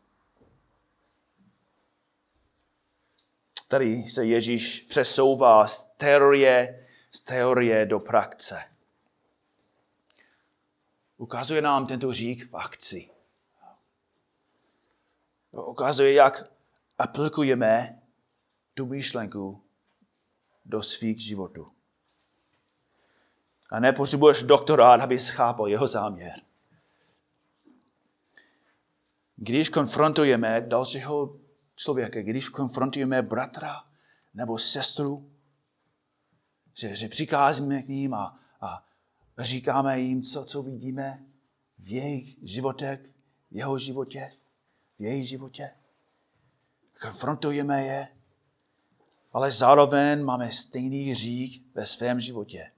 Tady 3.68 4.02
se 4.02 4.24
Ježíš 4.24 4.81
přesouvá 4.81 5.66
z 5.66 5.83
teorie, 5.96 6.87
z 7.12 7.20
teorie 7.20 7.87
do 7.87 8.00
praxe. 8.00 8.62
Ukazuje 11.16 11.62
nám 11.62 11.87
tento 11.87 12.12
řík 12.12 12.50
v 12.50 12.57
akci 12.57 13.11
ukazuje, 15.52 16.12
jak 16.12 16.50
aplikujeme 16.98 18.02
tu 18.74 18.87
myšlenku 18.87 19.62
do 20.64 20.83
svých 20.83 21.20
životů. 21.20 21.72
A 23.70 23.81
nepotřebuješ 23.81 24.42
doktorát, 24.42 25.00
aby 25.00 25.18
chápal 25.18 25.68
jeho 25.68 25.87
záměr. 25.87 26.40
Když 29.37 29.68
konfrontujeme 29.68 30.61
dalšího 30.61 31.37
člověka, 31.76 32.22
když 32.22 32.48
konfrontujeme 32.48 33.22
bratra 33.22 33.85
nebo 34.35 34.59
sestru, 34.59 35.31
že, 36.74 36.96
že 36.96 37.09
přicházíme 37.09 37.83
k 37.83 37.88
ním 37.88 38.14
a, 38.14 38.38
a 38.61 38.85
říkáme 39.38 40.00
jim, 40.00 40.22
co, 40.22 40.44
co 40.44 40.62
vidíme 40.62 41.24
v 41.78 41.88
jejich 41.88 42.37
životech, 42.42 43.00
v 43.50 43.57
jeho 43.57 43.78
životě, 43.78 44.31
v 44.98 45.02
jejich 45.02 45.28
životě. 45.28 45.70
Konfrontujeme 47.00 47.85
je, 47.85 48.09
ale 49.33 49.52
zároveň 49.52 50.24
máme 50.24 50.52
stejný 50.52 51.11
hřích 51.11 51.62
ve 51.74 51.87
svém 51.87 52.20
životě. 52.20 52.70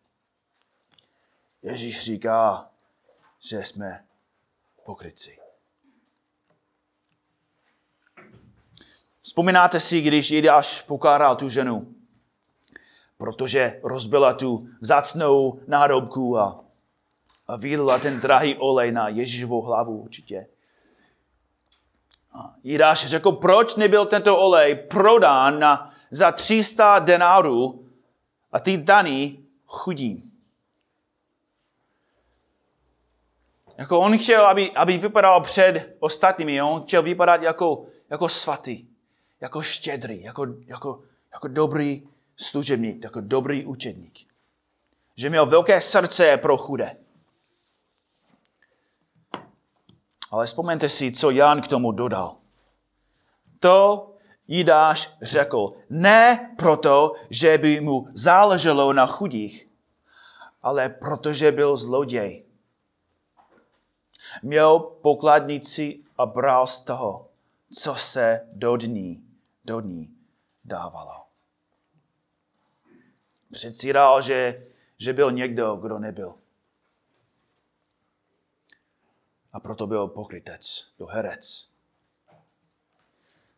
Ježíš 1.62 2.04
říká, 2.04 2.70
že 3.40 3.64
jsme 3.64 4.04
pokryci. 4.84 5.38
Vzpomínáte 9.20 9.80
si, 9.80 10.00
když 10.00 10.30
Jidáš 10.30 10.82
pokáral 10.82 11.36
tu 11.36 11.48
ženu, 11.48 11.94
protože 13.16 13.80
rozbila 13.82 14.32
tu 14.32 14.68
vzácnou 14.80 15.60
nádobku 15.66 16.38
a, 16.38 16.64
a 17.48 17.56
vylila 17.56 17.98
ten 17.98 18.20
drahý 18.20 18.56
olej 18.56 18.92
na 18.92 19.08
Ježíšovou 19.08 19.62
hlavu 19.62 20.02
určitě. 20.02 20.46
Jidáš 22.62 23.06
řekl, 23.06 23.32
proč 23.32 23.74
nebyl 23.74 24.06
tento 24.06 24.38
olej 24.38 24.74
prodán 24.74 25.58
na, 25.58 25.94
za 26.10 26.32
300 26.32 26.98
denárů 26.98 27.88
a 28.52 28.58
ty 28.60 28.76
daný 28.76 29.44
chudím. 29.66 30.29
Jako 33.80 34.00
on 34.00 34.18
chtěl, 34.18 34.46
aby, 34.46 34.70
aby 34.70 34.98
vypadal 34.98 35.40
před 35.40 35.96
ostatními, 36.00 36.62
on 36.62 36.82
chtěl 36.82 37.02
vypadat 37.02 37.42
jako, 37.42 37.86
jako 38.10 38.28
svatý, 38.28 38.86
jako 39.40 39.62
štědrý, 39.62 40.22
jako, 40.22 40.46
jako, 40.66 41.02
jako 41.32 41.48
dobrý 41.48 42.08
služebník, 42.36 43.04
jako 43.04 43.20
dobrý 43.20 43.66
učedník. 43.66 44.18
Že 45.16 45.30
měl 45.30 45.46
velké 45.46 45.80
srdce 45.80 46.36
pro 46.36 46.56
chudé. 46.56 46.96
Ale 50.30 50.46
vzpomeňte 50.46 50.88
si, 50.88 51.12
co 51.12 51.30
Jan 51.30 51.62
k 51.62 51.68
tomu 51.68 51.92
dodal. 51.92 52.36
To 53.60 54.10
Jidáš 54.48 55.16
řekl 55.22 55.72
ne 55.90 56.54
proto, 56.58 57.12
že 57.30 57.58
by 57.58 57.80
mu 57.80 58.08
záleželo 58.14 58.92
na 58.92 59.06
chudých, 59.06 59.68
ale 60.62 60.88
protože 60.88 61.52
byl 61.52 61.76
zloděj. 61.76 62.49
Měl 64.42 64.78
pokladnici 64.78 66.00
a 66.18 66.26
bral 66.26 66.66
z 66.66 66.80
toho, 66.80 67.28
co 67.72 67.94
se 67.94 68.48
do 68.52 68.76
dní, 68.76 69.24
do 69.64 69.80
dní 69.80 70.16
dávalo. 70.64 71.24
Předsíral, 73.52 74.22
že, 74.22 74.66
že 74.98 75.12
byl 75.12 75.32
někdo, 75.32 75.76
kdo 75.76 75.98
nebyl. 75.98 76.34
A 79.52 79.60
proto 79.60 79.86
byl 79.86 80.08
pokrytec, 80.08 80.88
byl 80.98 81.06
herec. 81.06 81.68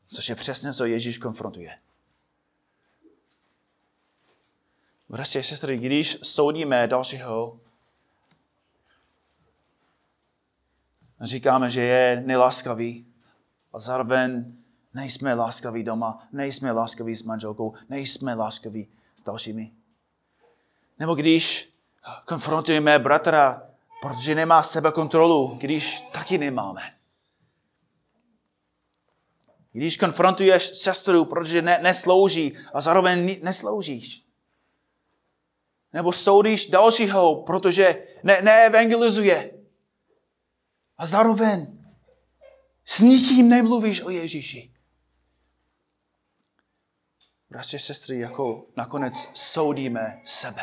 Což 0.06 0.28
je 0.28 0.34
přesně, 0.34 0.72
co 0.72 0.84
Ježíš 0.84 1.18
konfrontuje. 1.18 1.78
A 5.20 5.24
sestry, 5.24 5.78
když 5.78 6.18
soudíme 6.22 6.86
dalšího, 6.86 7.60
říkáme, 11.22 11.70
že 11.70 11.82
je 11.82 12.22
nelaskavý 12.26 13.06
a 13.72 13.78
zároveň 13.78 14.44
Nejsme 14.94 15.34
láskaví 15.34 15.82
doma, 15.82 16.28
nejsme 16.32 16.72
láskaví 16.72 17.16
s 17.16 17.22
manželkou, 17.22 17.74
nejsme 17.88 18.34
láskaví 18.34 18.88
s 19.16 19.22
dalšími. 19.22 19.72
Nebo 20.98 21.14
když 21.14 21.72
konfrontujeme 22.24 22.98
bratra, 22.98 23.62
protože 24.02 24.34
nemá 24.34 24.62
sebe 24.62 24.92
kontrolu, 24.92 25.56
když 25.60 26.00
taky 26.00 26.38
nemáme. 26.38 26.94
Když 29.72 29.96
konfrontuješ 29.96 30.76
sestru, 30.76 31.24
protože 31.24 31.62
ne, 31.62 31.78
neslouží 31.82 32.56
a 32.74 32.80
zároveň 32.80 33.40
nesloužíš. 33.42 34.24
Nebo 35.92 36.12
soudíš 36.12 36.70
dalšího, 36.70 37.42
protože 37.42 38.02
ne, 38.22 38.42
neevangelizuje. 38.42 39.50
A 41.02 41.06
zároveň 41.06 41.78
s 42.84 42.98
nikým 42.98 43.48
nemluvíš 43.48 44.02
o 44.02 44.10
Ježíši. 44.10 44.72
Bratři, 47.50 47.78
sestry, 47.78 48.18
jako 48.18 48.66
nakonec 48.76 49.14
soudíme 49.34 50.22
sebe. 50.24 50.62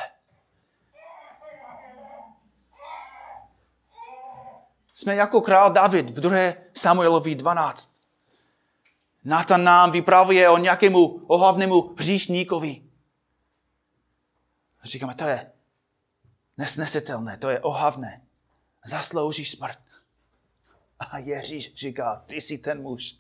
Jsme 4.95 5.15
jako 5.15 5.41
král 5.41 5.71
David 5.71 6.09
v 6.09 6.13
2. 6.13 6.53
Samuelovi 6.73 7.35
12. 7.35 7.95
Natan 9.23 9.63
nám 9.63 9.91
vypravuje 9.91 10.49
o 10.49 10.57
nějakému 10.57 11.05
ohavnému 11.27 11.95
hříšníkovi. 11.97 12.83
Říkáme, 14.83 15.15
to 15.15 15.23
je 15.23 15.51
nesnesitelné, 16.57 17.37
to 17.37 17.49
je 17.49 17.59
ohavné. 17.59 18.21
Zasloužíš 18.85 19.51
smrt. 19.51 19.88
A 20.99 21.17
Ježíš 21.17 21.73
říká, 21.75 22.23
ty 22.27 22.35
jsi 22.35 22.57
ten 22.57 22.81
muž. 22.81 23.15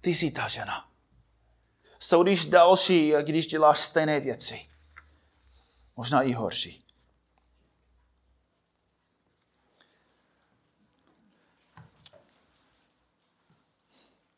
Ty 0.00 0.14
jsi 0.14 0.30
ta 0.30 0.48
žena. 0.48 0.88
Soudíš 2.00 2.46
další, 2.46 3.12
když 3.22 3.46
děláš 3.46 3.80
stejné 3.80 4.20
věci. 4.20 4.68
Možná 5.96 6.22
i 6.22 6.32
horší. 6.32 6.84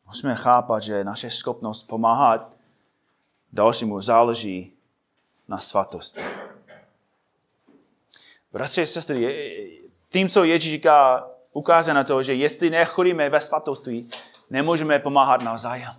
Musíme 0.07 0.35
chápat, 0.35 0.83
že 0.83 1.05
naše 1.05 1.31
schopnost 1.31 1.83
pomáhat 1.83 2.57
dalšímu 3.52 4.00
záleží 4.00 4.72
na 5.48 5.59
svatosti. 5.59 6.20
Bratři 8.52 8.83
a 8.83 8.87
sestry, 8.87 9.83
tím, 10.09 10.29
co 10.29 10.44
Ježíš 10.44 10.72
říká, 10.72 11.29
ukázat 11.57 11.92
na 11.92 12.05
to, 12.05 12.23
že 12.23 12.35
jestli 12.35 12.71
nechodíme 12.71 13.31
ve 13.31 13.40
svatosti, 13.40 14.07
nemůžeme 14.51 14.99
pomáhat 14.99 15.42
navzájem. 15.42 15.95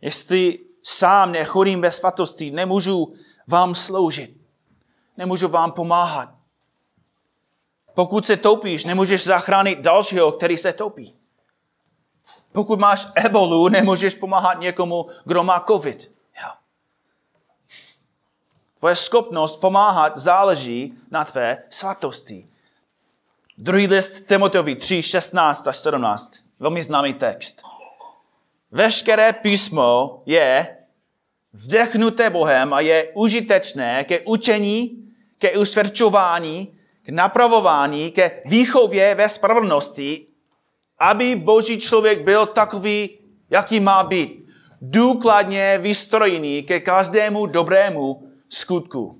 Jestli 0.00 0.58
sám 0.82 1.32
nechodím 1.32 1.80
ve 1.80 1.92
svatosti, 1.92 2.50
nemůžu 2.50 3.14
vám 3.48 3.74
sloužit. 3.74 4.36
Nemůžu 5.16 5.48
vám 5.48 5.72
pomáhat. 5.72 6.28
Pokud 7.94 8.26
se 8.26 8.36
topíš, 8.36 8.84
nemůžeš 8.84 9.24
zachránit 9.24 9.78
dalšího, 9.78 10.32
který 10.32 10.56
se 10.58 10.72
topí. 10.72 11.14
Pokud 12.52 12.78
máš 12.78 13.06
ebolu, 13.14 13.68
nemůžeš 13.68 14.14
pomáhat 14.14 14.54
někomu, 14.54 15.06
kdo 15.24 15.44
má 15.44 15.64
covid. 15.66 16.12
Tvoje 18.78 18.96
schopnost 18.96 19.56
pomáhat 19.56 20.16
záleží 20.16 20.98
na 21.10 21.24
tvé 21.24 21.62
svatosti. 21.70 22.49
Druhý 23.62 23.86
list 23.86 24.26
Timoteovi 24.26 24.76
3, 24.76 25.02
16 25.02 25.68
až 25.68 25.76
17. 25.76 26.32
Velmi 26.60 26.82
známý 26.82 27.14
text. 27.14 27.62
Veškeré 28.70 29.32
písmo 29.32 30.22
je 30.26 30.76
vdechnuté 31.52 32.30
Bohem 32.30 32.72
a 32.72 32.80
je 32.80 33.12
užitečné 33.14 34.04
ke 34.04 34.20
učení, 34.20 35.04
ke 35.38 35.58
usvědčování, 35.58 36.72
k 37.02 37.08
napravování, 37.08 38.10
ke 38.10 38.42
výchově 38.46 39.14
ve 39.14 39.28
spravedlnosti, 39.28 40.26
aby 40.98 41.36
boží 41.36 41.80
člověk 41.80 42.24
byl 42.24 42.46
takový, 42.46 43.18
jaký 43.50 43.80
má 43.80 44.02
být. 44.02 44.46
Důkladně 44.80 45.78
vystrojený 45.78 46.62
ke 46.62 46.80
každému 46.80 47.46
dobrému 47.46 48.28
skutku. 48.48 49.19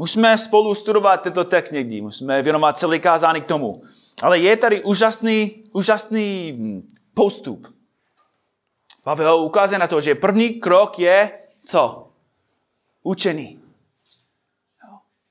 Musíme 0.00 0.38
spolu 0.38 0.74
studovat 0.74 1.16
tento 1.16 1.44
text 1.44 1.70
někdy, 1.70 2.00
musíme 2.00 2.42
věnovat 2.42 2.78
celý 2.78 3.00
kázání 3.00 3.40
k 3.40 3.46
tomu. 3.46 3.82
Ale 4.22 4.38
je 4.38 4.56
tady 4.56 4.82
úžasný, 4.82 5.64
úžasný 5.72 6.58
postup. 7.14 7.74
Pavel 9.04 9.36
ukazuje 9.36 9.78
na 9.78 9.86
to, 9.86 10.00
že 10.00 10.14
první 10.14 10.54
krok 10.54 10.98
je 10.98 11.38
co? 11.64 12.08
Učení. 13.02 13.60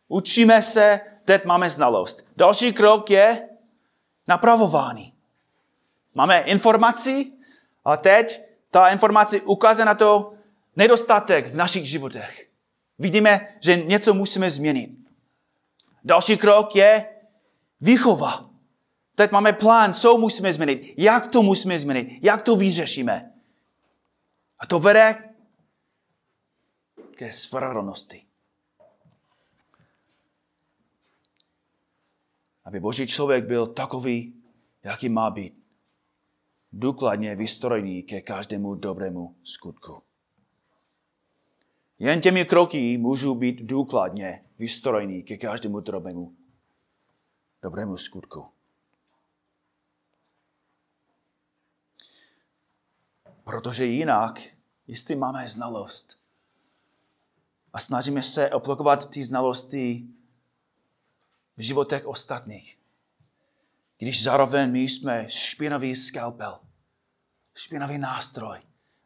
Učíme 0.07 0.63
se, 0.63 0.99
teď 1.25 1.45
máme 1.45 1.69
znalost. 1.69 2.27
Další 2.37 2.73
krok 2.73 3.09
je 3.09 3.49
napravování. 4.27 5.13
Máme 6.15 6.39
informaci 6.39 7.31
a 7.85 7.97
teď 7.97 8.41
ta 8.71 8.89
informace 8.89 9.41
ukazuje 9.41 9.85
na 9.85 9.95
to 9.95 10.33
nedostatek 10.75 11.47
v 11.47 11.55
našich 11.55 11.89
životech. 11.89 12.48
Vidíme, 12.99 13.47
že 13.61 13.75
něco 13.75 14.13
musíme 14.13 14.51
změnit. 14.51 14.89
Další 16.03 16.37
krok 16.37 16.75
je 16.75 17.15
výchova. 17.81 18.49
Teď 19.15 19.31
máme 19.31 19.53
plán, 19.53 19.93
co 19.93 20.17
musíme 20.17 20.53
změnit, 20.53 20.93
jak 20.97 21.27
to 21.27 21.41
musíme 21.41 21.79
změnit, 21.79 22.19
jak 22.21 22.41
to 22.41 22.55
vyřešíme. 22.55 23.33
A 24.59 24.65
to 24.65 24.79
vede 24.79 25.29
ke 27.15 27.31
spravedlnosti. 27.31 28.25
Aby 32.65 32.79
boží 32.79 33.07
člověk 33.07 33.45
byl 33.45 33.67
takový, 33.67 34.33
jaký 34.83 35.09
má 35.09 35.29
být. 35.29 35.59
Důkladně 36.71 37.35
vystrojený 37.35 38.03
ke 38.03 38.21
každému 38.21 38.75
dobrému 38.75 39.35
skutku. 39.43 40.08
Jen 41.99 42.21
těmi 42.21 42.45
kroky 42.45 42.97
můžu 42.97 43.35
být 43.35 43.61
důkladně 43.61 44.45
vystrojený 44.59 45.23
ke 45.23 45.37
každému 45.37 45.79
drobnému. 45.79 46.35
Dobrému 47.61 47.97
skutku. 47.97 48.45
Protože 53.43 53.85
jinak, 53.85 54.39
jestli 54.87 55.15
máme 55.15 55.47
znalost. 55.47 56.19
A 57.73 57.79
snažíme 57.79 58.23
se 58.23 58.49
aplikovat 58.49 59.09
ty 59.09 59.23
znalosti 59.23 60.07
v 61.57 61.61
životech 61.61 62.05
ostatních, 62.05 62.79
když 63.97 64.23
zároveň 64.23 64.71
my 64.71 64.81
jsme 64.81 65.29
špinavý 65.29 65.95
skalpel, 65.95 66.59
špinavý 67.55 67.97
nástroj, 67.97 68.59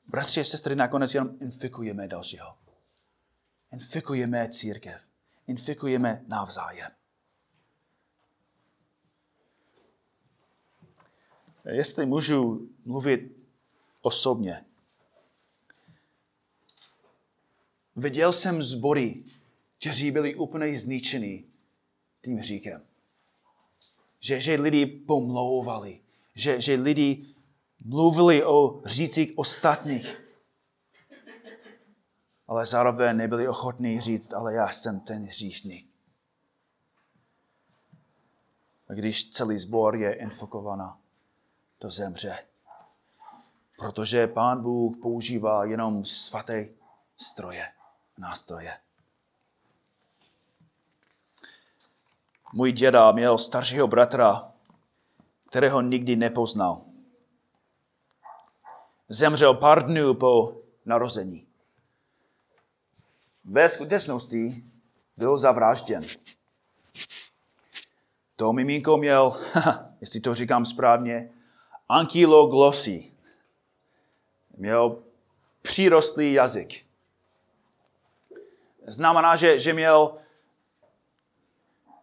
bratři 0.07 0.41
a 0.41 0.43
sestry 0.43 0.75
nakonec 0.75 1.13
jenom 1.13 1.37
infikujeme 1.41 2.07
dalšího 2.07 2.62
infikujeme 3.73 4.49
církev, 4.49 5.01
infikujeme 5.47 6.23
navzájem. 6.27 6.91
Jestli 11.65 12.05
můžu 12.05 12.69
mluvit 12.85 13.37
osobně. 14.01 14.65
Viděl 17.95 18.33
jsem 18.33 18.63
zbory, 18.63 19.23
kteří 19.79 20.11
byli 20.11 20.35
úplně 20.35 20.79
zničení 20.79 21.45
tím 22.21 22.37
hříkem. 22.37 22.85
Že, 24.19 24.39
že 24.39 24.53
lidi 24.61 24.85
pomlouvali, 24.85 25.99
že, 26.35 26.61
že 26.61 26.73
lidi 26.73 27.25
mluvili 27.85 28.43
o 28.43 28.81
hřících 28.85 29.37
ostatních 29.37 30.22
ale 32.47 32.65
zároveň 32.65 33.17
nebyli 33.17 33.47
ochotní 33.47 34.01
říct, 34.01 34.33
ale 34.33 34.53
já 34.53 34.71
jsem 34.71 34.99
ten 34.99 35.25
hříšný. 35.25 35.87
A 38.89 38.93
když 38.93 39.29
celý 39.29 39.57
sbor 39.57 39.95
je 39.95 40.13
infokovaná, 40.13 40.97
to 41.77 41.89
zemře. 41.89 42.39
Protože 43.77 44.27
Pán 44.27 44.61
Bůh 44.61 44.97
používá 45.01 45.65
jenom 45.65 46.05
svaté 46.05 46.67
stroje, 47.17 47.71
nástroje. 48.17 48.77
Můj 52.53 52.71
děda 52.71 53.11
měl 53.11 53.37
staršího 53.37 53.87
bratra, 53.87 54.51
kterého 55.49 55.81
nikdy 55.81 56.15
nepoznal. 56.15 56.81
Zemřel 59.09 59.53
pár 59.53 59.85
dnů 59.85 60.13
po 60.13 60.61
narození 60.85 61.47
ve 63.45 63.69
skutečnosti 63.69 64.63
byl 65.17 65.37
zavražděn. 65.37 66.03
To 68.35 68.53
miminko 68.53 68.97
měl, 68.97 69.37
jestli 70.01 70.19
to 70.19 70.33
říkám 70.33 70.65
správně, 70.65 71.29
ankyloglosí. 71.89 73.13
Měl 74.57 75.03
přírostlý 75.61 76.33
jazyk. 76.33 76.85
Znamená, 78.87 79.35
že, 79.35 79.59
že 79.59 79.73
měl 79.73 80.17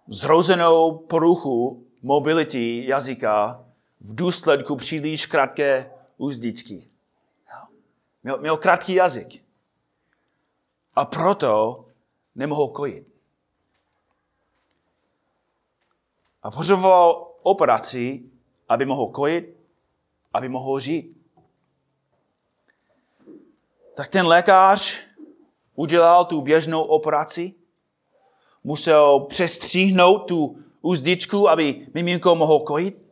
zrozenou 0.08 0.98
poruchu 0.98 1.86
mobility 2.02 2.86
jazyka 2.86 3.64
v 4.00 4.14
důsledku 4.14 4.76
příliš 4.76 5.26
krátké 5.26 5.90
úzdičky. 6.16 6.88
Měl, 8.22 8.38
měl 8.38 8.56
krátký 8.56 8.94
jazyk. 8.94 9.42
A 11.00 11.04
proto 11.04 11.84
nemohl 12.34 12.68
kojit. 12.68 13.06
A 16.42 16.50
potřeboval 16.50 17.32
operaci, 17.42 18.30
aby 18.68 18.84
mohl 18.84 19.06
kojit, 19.06 19.56
aby 20.32 20.48
mohl 20.48 20.80
žít. 20.80 21.16
Tak 23.94 24.08
ten 24.08 24.26
lékař 24.26 25.00
udělal 25.74 26.24
tu 26.24 26.40
běžnou 26.40 26.82
operaci, 26.82 27.54
musel 28.64 29.20
přestříhnout 29.20 30.28
tu 30.28 30.58
úzdičku, 30.80 31.48
aby 31.48 31.86
miminko 31.94 32.34
mohlo 32.34 32.60
kojit. 32.60 33.02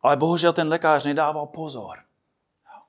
Ale 0.00 0.16
bohužel 0.16 0.52
ten 0.52 0.68
lékař 0.68 1.04
nedával 1.04 1.46
pozor. 1.46 1.98
A 2.66 2.86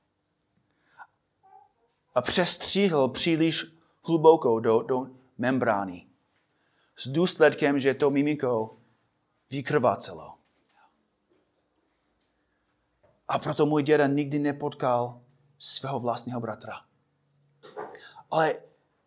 přestříhl 2.21 3.07
příliš 3.07 3.65
hluboko 4.03 4.59
do, 4.59 4.81
do 4.81 5.07
membrány. 5.37 6.05
S 6.97 7.07
důsledkem, 7.07 7.79
že 7.79 7.93
to 7.93 8.09
miminko 8.09 8.77
vykrvácelo. 9.51 10.33
A 13.27 13.39
proto 13.39 13.65
můj 13.65 13.83
děda 13.83 14.07
nikdy 14.07 14.39
nepotkal 14.39 15.21
svého 15.59 15.99
vlastního 15.99 16.39
bratra. 16.39 16.81
Ale 18.31 18.55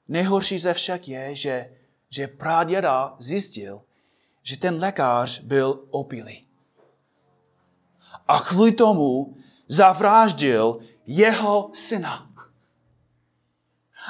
nejhorší 0.08 0.58
ze 0.58 0.74
však 0.74 1.08
je, 1.08 1.34
že, 1.34 1.76
že 2.10 2.28
praděda 2.28 3.16
zjistil, 3.18 3.82
že 4.42 4.56
ten 4.56 4.80
lékař 4.80 5.40
byl 5.40 5.84
opilý. 5.90 6.46
A 8.28 8.40
kvůli 8.40 8.72
tomu 8.72 9.36
zavráždil 9.68 10.78
jeho 11.06 11.70
syna. 11.74 12.27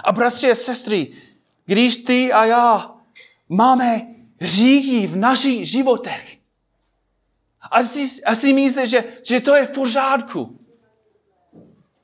A 0.04 0.12
bratři 0.12 0.50
a 0.50 0.54
sestry, 0.54 1.12
když 1.66 1.96
ty 1.96 2.32
a 2.32 2.44
já 2.44 2.94
máme 3.48 4.06
říky 4.40 5.06
v 5.06 5.16
našich 5.16 5.70
životech, 5.70 6.38
asi, 7.70 8.22
asi 8.24 8.52
myslíte, 8.52 8.86
že, 8.86 9.04
že 9.22 9.40
to 9.40 9.54
je 9.54 9.66
v 9.66 9.70
pořádku. 9.70 10.58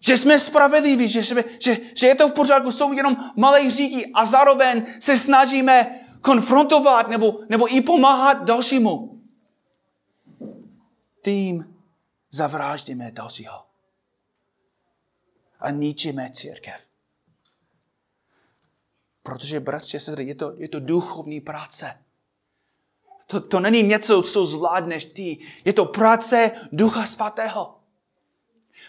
Že 0.01 0.17
jsme 0.17 0.39
spravedliví, 0.39 1.09
že, 1.09 1.25
jsme, 1.25 1.45
že, 1.61 1.77
že 1.95 2.07
je 2.07 2.15
to 2.15 2.29
v 2.29 2.33
pořádku, 2.33 2.73
jsou 2.73 2.93
jenom 2.93 3.17
malé 3.37 3.71
říky 3.71 4.11
a 4.15 4.27
zároveň 4.27 4.87
se 5.01 5.17
snažíme 5.17 6.01
konfrontovat 6.21 7.09
nebo, 7.09 7.41
nebo 7.49 7.75
i 7.75 7.81
pomáhat 7.81 8.45
dalšímu. 8.45 9.21
Tím 11.23 11.77
zavráždíme 12.31 13.11
dalšího. 13.11 13.65
A 15.61 15.71
ničíme 15.71 16.31
církev. 16.31 16.81
Protože, 19.25 19.61
bratři 19.61 19.97
a 19.97 20.01
sestry, 20.01 20.25
je 20.25 20.35
to, 20.35 20.53
je 20.57 20.69
to 20.69 20.81
duchovní 20.81 21.41
práce. 21.41 21.99
To, 23.27 23.41
to 23.41 23.61
není 23.61 23.83
něco, 23.83 24.23
co 24.23 24.47
zvládneš 24.47 25.05
ty. 25.05 25.39
Je 25.65 25.73
to 25.73 25.85
práce 25.85 26.51
Ducha 26.73 27.07
Svatého. 27.07 27.79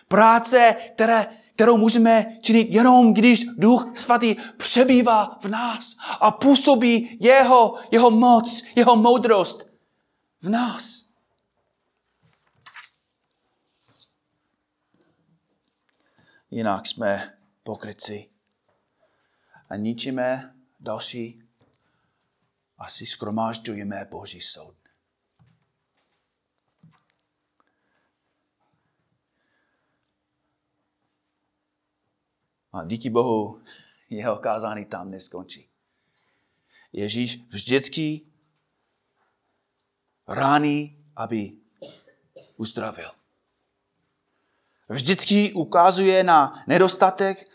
Práce, 0.08 0.76
které, 0.94 1.28
kterou 1.56 1.78
můžeme 1.78 2.40
činit 2.42 2.68
jenom, 2.70 3.14
když 3.14 3.46
Duch 3.58 3.92
Svatý 3.96 4.36
přebývá 4.58 5.40
v 5.42 5.46
nás 5.46 5.96
a 6.20 6.32
působí 6.32 7.18
jeho, 7.22 7.80
jeho 7.92 8.12
moc, 8.12 8.64
jeho 8.76 8.96
moudrost 8.96 9.68
v 10.42 10.50
nás. 10.50 11.06
Jinak 16.52 16.88
jsme 16.88 17.34
pokryci 17.64 18.35
a 19.70 19.76
ničíme 19.76 20.56
další 20.80 21.44
a 22.78 22.90
si 22.90 23.06
skromážďujeme 23.06 24.08
Boží 24.12 24.42
soud. 24.42 24.76
A 32.74 32.86
díky 32.86 33.10
Bohu 33.10 33.62
jeho 34.10 34.38
kázání 34.38 34.86
tam 34.86 35.12
neskončí. 35.12 35.70
Ježíš 36.94 37.48
vždycky 37.48 38.22
rány, 40.28 40.98
aby 41.16 41.58
uzdravil. 42.58 43.12
Vždycky 44.90 45.54
ukazuje 45.54 46.24
na 46.24 46.64
nedostatek, 46.68 47.50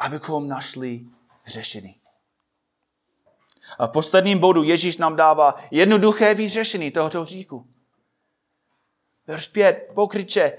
abychom 0.00 0.48
našli 0.48 1.00
řešení. 1.46 1.96
A 3.78 3.86
v 3.86 3.90
posledním 3.90 4.38
bodu 4.38 4.62
Ježíš 4.62 4.96
nám 4.96 5.16
dává 5.16 5.54
jednoduché 5.70 6.34
vyřešení 6.34 6.90
tohoto 6.90 7.24
říku. 7.24 7.66
Verš 9.26 9.48
5, 9.48 9.90
pokryče, 9.94 10.52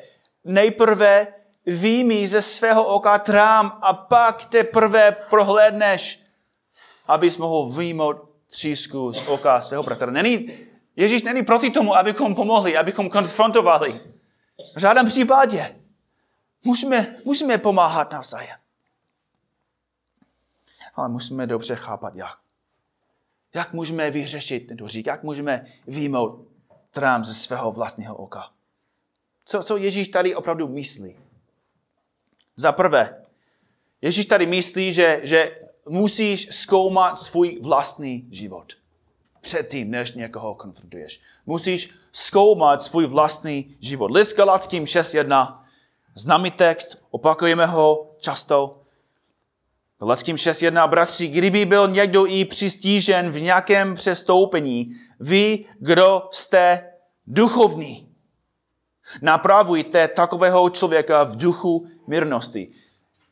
nejprve 0.44 1.28
výjmi 1.66 2.28
ze 2.28 2.42
svého 2.42 2.86
oka 2.86 3.20
trám 3.20 3.80
a 3.82 3.94
pak 3.94 4.46
teprve 4.46 5.12
prohlédneš, 5.12 6.22
abys 7.08 7.38
mohl 7.38 7.70
výjmout 7.80 8.16
třísku 8.50 9.14
z 9.14 9.28
oka 9.28 9.62
svého 9.62 9.84
bratra. 9.84 10.12
Není, 10.12 10.48
Ježíš 10.96 11.24
není 11.24 11.46
proti 11.46 11.70
tomu, 11.70 11.96
abychom 11.96 12.36
pomohli, 12.36 12.78
abychom 12.78 13.10
konfrontovali. 13.10 14.02
V 14.76 14.80
žádném 14.80 15.06
případě. 15.06 15.76
Musíme, 16.64 17.16
musíme 17.26 17.58
pomáhat 17.58 18.12
navzájem. 18.12 18.61
Ale 20.96 21.10
musíme 21.10 21.48
dobře 21.48 21.76
chápat, 21.76 22.16
jak. 22.16 22.38
Jak 23.54 23.74
můžeme 23.74 24.12
vyřešit 24.12 24.60
tento 24.60 24.88
řík? 24.88 25.08
Jak 25.08 25.24
můžeme 25.24 25.66
výjmout 25.88 26.48
trám 26.92 27.26
ze 27.26 27.34
svého 27.34 27.72
vlastního 27.72 28.16
oka? 28.16 28.50
Co, 29.46 29.64
co 29.64 29.78
Ježíš 29.78 30.08
tady 30.08 30.36
opravdu 30.36 30.68
myslí? 30.68 31.16
Za 32.56 32.72
prvé, 32.72 33.22
Ježíš 34.02 34.26
tady 34.26 34.46
myslí, 34.46 34.94
že, 34.94 35.20
že 35.24 35.58
musíš 35.90 36.48
zkoumat 36.52 37.20
svůj 37.20 37.60
vlastní 37.62 38.28
život. 38.32 38.74
Předtím, 39.42 39.92
než 39.92 40.12
někoho 40.12 40.56
konfrontuješ. 40.56 41.22
Musíš 41.46 41.94
zkoumat 42.12 42.82
svůj 42.82 43.08
vlastní 43.08 43.76
život. 43.80 44.12
List 44.12 44.38
Galackým 44.38 44.84
6.1. 44.84 45.58
Známý 46.16 46.52
text, 46.52 47.04
opakujeme 47.12 47.66
ho 47.66 48.12
často. 48.20 48.81
Galackým 50.02 50.36
6.1. 50.36 50.90
Bratři, 50.90 51.28
kdyby 51.28 51.66
byl 51.66 51.88
někdo 51.88 52.26
i 52.26 52.46
přistížen 52.46 53.30
v 53.30 53.42
nějakém 53.42 53.96
přestoupení, 53.96 54.96
vy, 55.20 55.66
kdo 55.80 56.30
jste 56.32 56.92
duchovní, 57.28 58.08
napravujte 59.22 60.08
takového 60.08 60.70
člověka 60.70 61.24
v 61.24 61.36
duchu 61.36 61.88
mírnosti. 62.08 62.72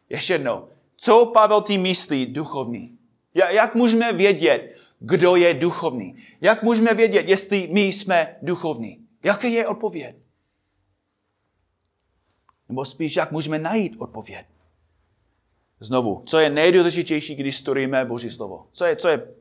Ještě 0.10 0.34
jednou, 0.34 0.68
co 0.98 1.26
Pavel 1.26 1.62
tím 1.62 1.82
myslí 1.82 2.26
duchovní? 2.26 2.98
Jak 3.34 3.76
můžeme 3.76 4.14
vědět, 4.14 4.76
kdo 5.00 5.36
je 5.36 5.54
duchovní? 5.54 6.24
Jak 6.42 6.64
můžeme 6.64 6.94
vědět, 6.94 7.26
jestli 7.28 7.68
my 7.72 7.82
jsme 7.82 8.36
duchovní? 8.42 9.08
Jaký 9.24 9.54
je 9.54 9.68
odpověď? 9.68 10.16
Nebo 12.70 12.86
spíš, 12.86 13.16
jak 13.16 13.32
můžeme 13.32 13.60
najít 13.60 13.96
odpověď? 13.98 14.46
Znovu, 15.80 16.24
co 16.26 16.40
je 16.40 16.50
nejdůležitější, 16.50 17.36
když 17.36 17.58
studujeme 17.58 18.06
Boží 18.06 18.32
slovo? 18.32 18.68
Co 18.72 18.86
je, 18.86 18.96
co 18.96 19.08
je 19.08 19.34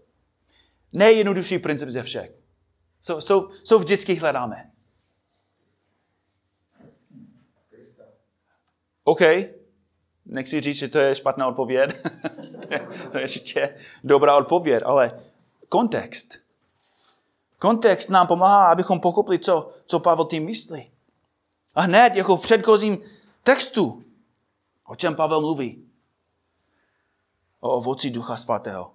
nejjednodušší 0.92 1.58
princip 1.58 1.88
ze 1.88 2.02
všech? 2.02 2.32
Co, 3.00 3.20
co, 3.20 3.50
co 3.64 3.78
vždycky 3.78 4.14
hledáme? 4.14 4.70
OK, 9.04 9.20
nechci 10.26 10.60
říct, 10.60 10.76
že 10.76 10.88
to 10.88 10.98
je 10.98 11.14
špatná 11.14 11.48
odpověď. 11.48 11.90
to 13.12 13.18
je 13.18 13.24
ještě 13.24 13.76
dobrá 14.04 14.36
odpověď, 14.36 14.82
ale 14.86 15.20
kontext. 15.68 16.34
Kontext 17.58 18.10
nám 18.10 18.26
pomáhá, 18.26 18.72
abychom 18.72 19.00
pochopili, 19.00 19.38
co, 19.38 19.70
co 19.86 20.00
Pavel 20.00 20.26
tím 20.26 20.44
myslí. 20.44 20.90
A 21.74 21.80
hned, 21.80 22.14
jako 22.14 22.36
v 22.36 22.42
předchozím 22.42 22.98
textu, 23.42 24.04
o 24.86 24.96
čem 24.96 25.14
Pavel 25.14 25.40
mluví? 25.40 25.87
O 27.60 27.70
ovoci 27.70 28.10
Ducha 28.10 28.36
Svatého. 28.36 28.90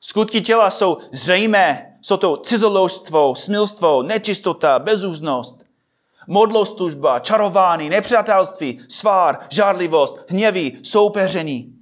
Skutky 0.00 0.40
těla 0.40 0.70
jsou 0.70 0.98
zřejmé. 1.12 1.98
Jsou 2.02 2.16
to 2.16 2.36
cizoložstvo, 2.36 3.34
smilstvo, 3.34 4.02
nečistota, 4.02 4.78
bezúznost, 4.78 5.64
modloslužba, 6.26 7.20
čarování, 7.20 7.88
nepřátelství, 7.88 8.80
svár, 8.88 9.38
žádlivost, 9.50 10.18
hněví, 10.28 10.78
soupeření, 10.82 11.78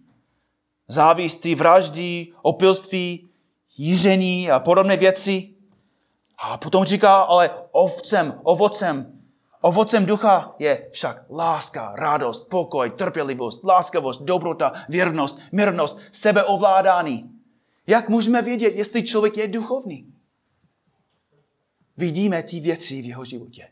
závistí, 0.88 1.54
vraždí, 1.54 2.32
opilství, 2.42 3.28
jíření 3.76 4.50
a 4.50 4.60
podobné 4.60 4.96
věci. 4.96 5.54
A 6.38 6.58
potom 6.58 6.84
říká, 6.84 7.16
ale 7.20 7.50
ovcem, 7.72 8.40
ovocem, 8.42 9.15
ovocem 9.60 10.06
ducha 10.06 10.54
je 10.58 10.88
však 10.92 11.24
láska, 11.30 11.92
radost, 11.96 12.48
pokoj, 12.48 12.90
trpělivost, 12.90 13.64
láskavost, 13.64 14.22
dobrota, 14.22 14.72
věrnost, 14.88 15.38
mírnost, 15.52 16.00
sebeovládání. 16.12 17.30
Jak 17.86 18.08
můžeme 18.08 18.42
vědět, 18.42 18.74
jestli 18.74 19.02
člověk 19.02 19.36
je 19.36 19.48
duchovní? 19.48 20.12
Vidíme 21.96 22.42
ty 22.42 22.60
věci 22.60 23.02
v 23.02 23.04
jeho 23.04 23.24
životě. 23.24 23.68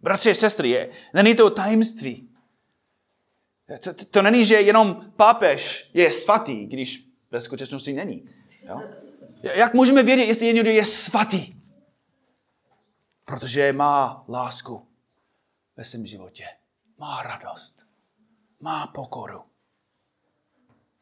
Bratři 0.00 0.30
a 0.30 0.34
sestry, 0.34 0.70
je, 0.70 0.90
není 1.14 1.34
to 1.34 1.50
tajemství. 1.50 2.28
To, 3.82 3.94
to, 3.94 4.04
to 4.04 4.22
není, 4.22 4.44
že 4.44 4.54
jenom 4.54 5.12
papež 5.16 5.90
je 5.94 6.12
svatý, 6.12 6.66
když 6.66 7.04
ve 7.30 7.40
skutečnosti 7.40 7.92
není. 7.92 8.28
Jo? 8.68 8.82
Jak 9.42 9.74
můžeme 9.74 10.02
vědět, 10.02 10.24
jestli 10.24 10.54
někdo 10.54 10.70
je 10.70 10.84
svatý? 10.84 11.53
Protože 13.24 13.72
má 13.72 14.24
lásku 14.28 14.88
ve 15.76 15.84
svém 15.84 16.06
životě. 16.06 16.44
Má 16.98 17.22
radost. 17.22 17.86
Má 18.60 18.86
pokoru. 18.86 19.42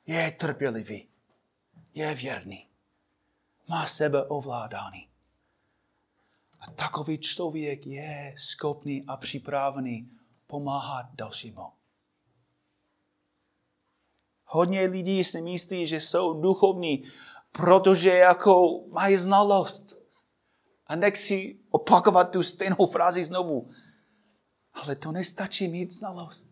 Je 0.07 0.31
trpělivý. 0.31 1.09
Je 1.95 2.15
věrný. 2.15 2.67
Má 3.69 3.87
sebe 3.87 4.25
ovládání. 4.25 5.09
A 6.61 6.71
takový 6.71 7.19
člověk 7.19 7.87
je 7.87 8.35
schopný 8.39 9.05
a 9.07 9.17
připravený 9.17 10.11
pomáhat 10.47 11.07
dalšímu. 11.15 11.73
Hodně 14.45 14.81
lidí 14.81 15.25
si 15.25 15.43
myslí, 15.43 15.87
že 15.87 16.01
jsou 16.01 16.41
duchovní, 16.41 17.05
protože 17.53 18.11
jako 18.11 18.85
mají 18.91 19.17
znalost. 19.17 20.02
A 20.87 20.97
nechci 20.97 21.59
opakovat 21.71 22.31
tu 22.31 22.43
stejnou 22.43 22.87
frázi 22.87 23.25
znovu. 23.25 23.71
Ale 24.75 24.97
to 24.97 25.13
nestačí 25.13 25.69
mít 25.69 25.91
znalost. 25.93 26.49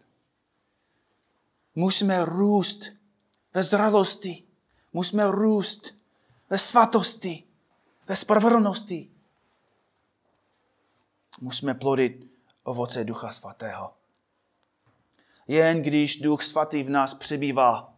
Musíme 1.75 2.25
růst 2.25 2.85
ve 3.55 3.63
zralosti. 3.63 4.45
Musíme 4.93 5.31
růst 5.31 5.95
ve 6.51 6.59
svatosti, 6.59 7.45
ve 8.09 8.17
spravedlnosti. 8.17 9.11
Musíme 11.41 11.75
plodit 11.75 12.31
ovoce 12.63 13.05
Ducha 13.05 13.33
Svatého. 13.33 13.95
Jen 15.49 15.83
když 15.83 16.21
Duch 16.21 16.43
Svatý 16.43 16.83
v 16.83 16.91
nás 16.91 17.15
přebývá, 17.15 17.95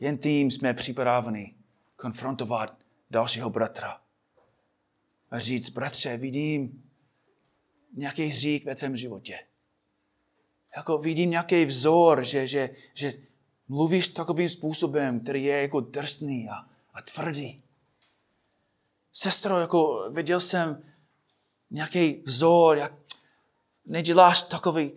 jen 0.00 0.18
tím 0.18 0.50
jsme 0.50 0.74
připraveni 0.74 1.54
konfrontovat 1.96 2.76
dalšího 3.10 3.50
bratra. 3.50 4.01
A 5.32 5.38
říct, 5.38 5.70
bratře, 5.70 6.16
vidím 6.16 6.82
nějaký 7.96 8.26
hřík 8.26 8.64
ve 8.64 8.74
tvém 8.74 8.96
životě. 8.96 9.38
Jako 10.76 10.98
vidím 10.98 11.30
nějaký 11.30 11.64
vzor, 11.64 12.24
že, 12.24 12.46
že, 12.46 12.70
že 12.94 13.12
mluvíš 13.68 14.08
takovým 14.08 14.48
způsobem, 14.48 15.20
který 15.20 15.44
je 15.44 15.62
jako 15.62 15.80
drsný 15.80 16.48
a, 16.48 16.54
a 16.94 17.02
tvrdý. 17.02 17.62
Sestro, 19.12 19.60
jako 19.60 20.10
viděl 20.10 20.40
jsem 20.40 20.82
nějaký 21.70 22.22
vzor, 22.26 22.78
jak 22.78 22.92
neděláš 23.86 24.42
takový 24.42 24.92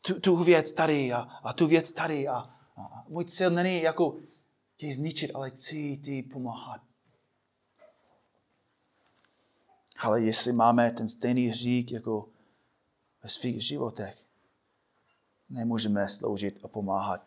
tu, 0.00 0.20
tu 0.20 0.36
věc 0.44 0.72
tady 0.72 1.12
a, 1.12 1.20
a 1.20 1.52
tu 1.52 1.66
věc 1.66 1.92
tady 1.92 2.28
a, 2.28 2.36
a 2.76 3.04
můj 3.08 3.24
cíl 3.24 3.50
není 3.50 3.82
jako 3.82 4.16
tě 4.76 4.94
zničit, 4.94 5.30
ale 5.34 5.50
chci 5.50 6.00
ti 6.04 6.22
pomáhat. 6.22 6.80
Ale 9.96 10.22
jestli 10.22 10.52
máme 10.52 10.90
ten 10.90 11.08
stejný 11.08 11.46
hřík 11.46 11.92
jako 11.92 12.28
ve 13.22 13.28
svých 13.28 13.66
životech, 13.66 14.24
nemůžeme 15.50 16.08
sloužit 16.08 16.58
a 16.64 16.68
pomáhat, 16.68 17.26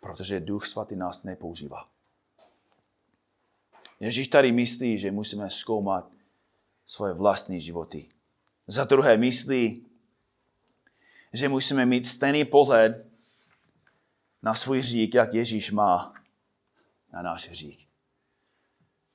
protože 0.00 0.40
Duch 0.40 0.66
Svatý 0.66 0.96
nás 0.96 1.22
nepoužívá. 1.22 1.88
Ježíš 4.00 4.28
tady 4.28 4.52
myslí, 4.52 4.98
že 4.98 5.10
musíme 5.10 5.50
zkoumat 5.50 6.10
svoje 6.86 7.12
vlastní 7.12 7.60
životy. 7.60 8.08
Za 8.66 8.84
druhé 8.84 9.16
myslí, 9.16 9.86
že 11.32 11.48
musíme 11.48 11.86
mít 11.86 12.06
stejný 12.06 12.44
pohled 12.44 13.06
na 14.42 14.54
svůj 14.54 14.78
hřík, 14.78 15.14
jak 15.14 15.34
Ježíš 15.34 15.70
má 15.70 16.14
na 17.12 17.22
náš 17.22 17.48
hřích. 17.48 17.88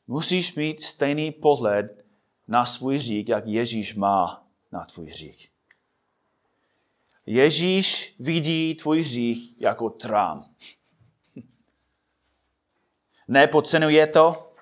Musíš 0.08 0.56
mít 0.56 0.82
stejný 0.82 1.32
pohled 1.32 2.06
na 2.50 2.66
svůj 2.66 2.98
hřích, 2.98 3.30
jak 3.30 3.48
Ježíš 3.48 3.96
má 3.96 4.44
na 4.72 4.86
tvůj 4.86 5.06
hřích. 5.06 5.52
Ježíš 7.26 8.16
vidí 8.20 8.76
tvůj 8.76 9.02
hřích 9.02 9.62
jako 9.62 9.90
trám. 9.90 10.46
Nepodcenuje 13.28 14.08
to, 14.08 14.54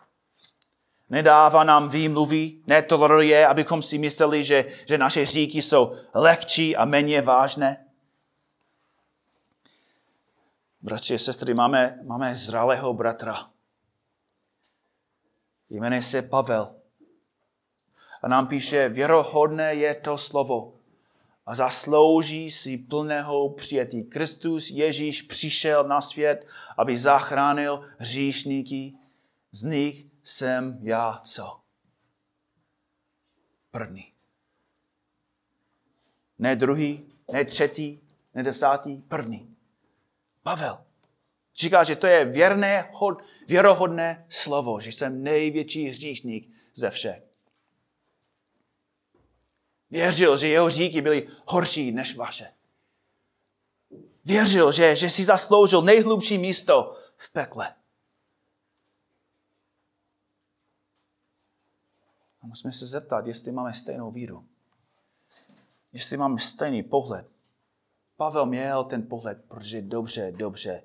nedává 1.09 1.63
nám 1.63 1.89
výmluvy, 1.89 2.61
netoleruje, 2.67 3.47
abychom 3.47 3.81
si 3.81 3.97
mysleli, 3.97 4.43
že, 4.43 4.65
že 4.87 4.97
naše 4.97 5.21
hříky 5.21 5.61
jsou 5.61 5.95
lehčí 6.13 6.75
a 6.75 6.85
méně 6.85 7.21
vážné. 7.21 7.85
Bratři 10.81 11.15
a 11.15 11.17
sestry, 11.17 11.53
máme, 11.53 11.99
máme 12.03 12.35
zralého 12.35 12.93
bratra. 12.93 13.49
Jmenuje 15.69 16.03
se 16.03 16.21
Pavel. 16.21 16.76
A 18.27 18.29
nám 18.29 18.47
píše, 18.47 18.89
věrohodné 18.89 19.75
je 19.75 19.95
to 19.95 20.17
slovo 20.17 20.73
a 21.45 21.55
zaslouží 21.55 22.51
si 22.51 22.77
plného 22.77 23.49
přijetí. 23.49 24.03
Kristus 24.03 24.69
Ježíš 24.69 25.21
přišel 25.21 25.83
na 25.83 26.01
svět, 26.01 26.47
aby 26.77 26.97
zachránil 26.97 27.83
hříšníky. 27.97 28.93
Z 29.51 29.63
nich 29.63 30.05
jsem 30.23 30.79
já 30.81 31.21
co? 31.23 31.59
První. 33.71 34.11
Ne 36.39 36.55
druhý, 36.55 37.05
ne 37.31 37.45
třetí, 37.45 38.01
ne 38.35 38.43
desátý, 38.43 38.97
první. 38.97 39.55
Pavel. 40.43 40.77
Říká, 41.55 41.83
že 41.83 41.95
to 41.95 42.07
je 42.07 42.25
věrné, 42.25 42.89
hod, 42.93 43.21
věrohodné 43.47 44.25
slovo, 44.29 44.79
že 44.79 44.91
jsem 44.91 45.23
největší 45.23 45.89
hříšník 45.89 46.49
ze 46.73 46.89
všech. 46.89 47.26
Věřil, 49.89 50.37
že 50.37 50.47
jeho 50.47 50.69
říky 50.69 51.01
byly 51.01 51.29
horší 51.45 51.91
než 51.91 52.15
vaše. 52.15 52.53
Věřil, 54.25 54.71
že, 54.71 54.95
že 54.95 55.09
si 55.09 55.25
zasloužil 55.25 55.81
nejhlubší 55.81 56.37
místo 56.37 56.97
v 57.17 57.31
pekle. 57.31 57.75
A 62.41 62.47
musíme 62.47 62.73
se 62.73 62.87
zeptat, 62.87 63.27
jestli 63.27 63.51
máme 63.51 63.73
stejnou 63.73 64.11
víru. 64.11 64.45
Jestli 65.93 66.17
máme 66.17 66.39
stejný 66.39 66.83
pohled 66.83 67.27
Pavel 68.17 68.45
měl 68.45 68.83
ten 68.83 69.07
pohled, 69.07 69.45
protože 69.47 69.81
dobře, 69.81 70.31
dobře 70.31 70.83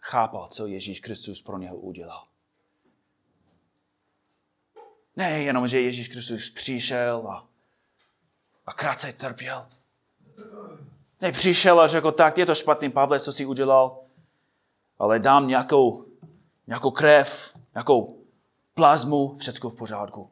chápal, 0.00 0.48
co 0.48 0.66
Ježíš 0.66 1.00
Kristus 1.00 1.42
pro 1.42 1.58
něho 1.58 1.76
udělal. 1.76 2.27
Ne 5.18 5.42
jenom, 5.42 5.68
že 5.68 5.80
Ježíš 5.80 6.08
Kristus 6.08 6.50
přišel 6.50 7.28
a, 7.28 7.46
a 8.66 8.72
krátce 8.72 9.12
trpěl. 9.12 9.66
Ne, 11.20 11.32
přišel 11.32 11.80
a 11.80 11.86
řekl, 11.86 12.12
tak 12.12 12.38
je 12.38 12.46
to 12.46 12.54
špatný, 12.54 12.90
Pavle, 12.90 13.20
co 13.20 13.32
jsi 13.32 13.46
udělal, 13.46 14.00
ale 14.98 15.18
dám 15.18 15.48
nějakou, 15.48 16.04
nějakou 16.66 16.90
krev, 16.90 17.56
nějakou 17.74 18.22
plazmu, 18.74 19.36
všechno 19.38 19.70
v 19.70 19.76
pořádku. 19.76 20.30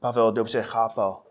Pavel 0.00 0.32
dobře 0.32 0.62
chápal, 0.62 1.22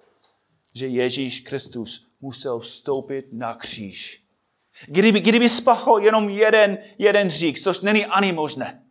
že 0.74 0.88
Ježíš 0.88 1.40
Kristus 1.40 2.08
musel 2.22 2.60
vstoupit 2.60 3.34
na 3.34 3.56
kříž. 3.56 4.24
Kdyby, 4.86 5.20
kdyby 5.20 5.50
spáchal 5.50 6.00
jenom 6.00 6.30
jeden, 6.30 6.78
jeden 6.98 7.28
hřích, 7.28 7.60
což 7.60 7.80
není 7.80 8.06
ani 8.06 8.34
možné. 8.34 8.87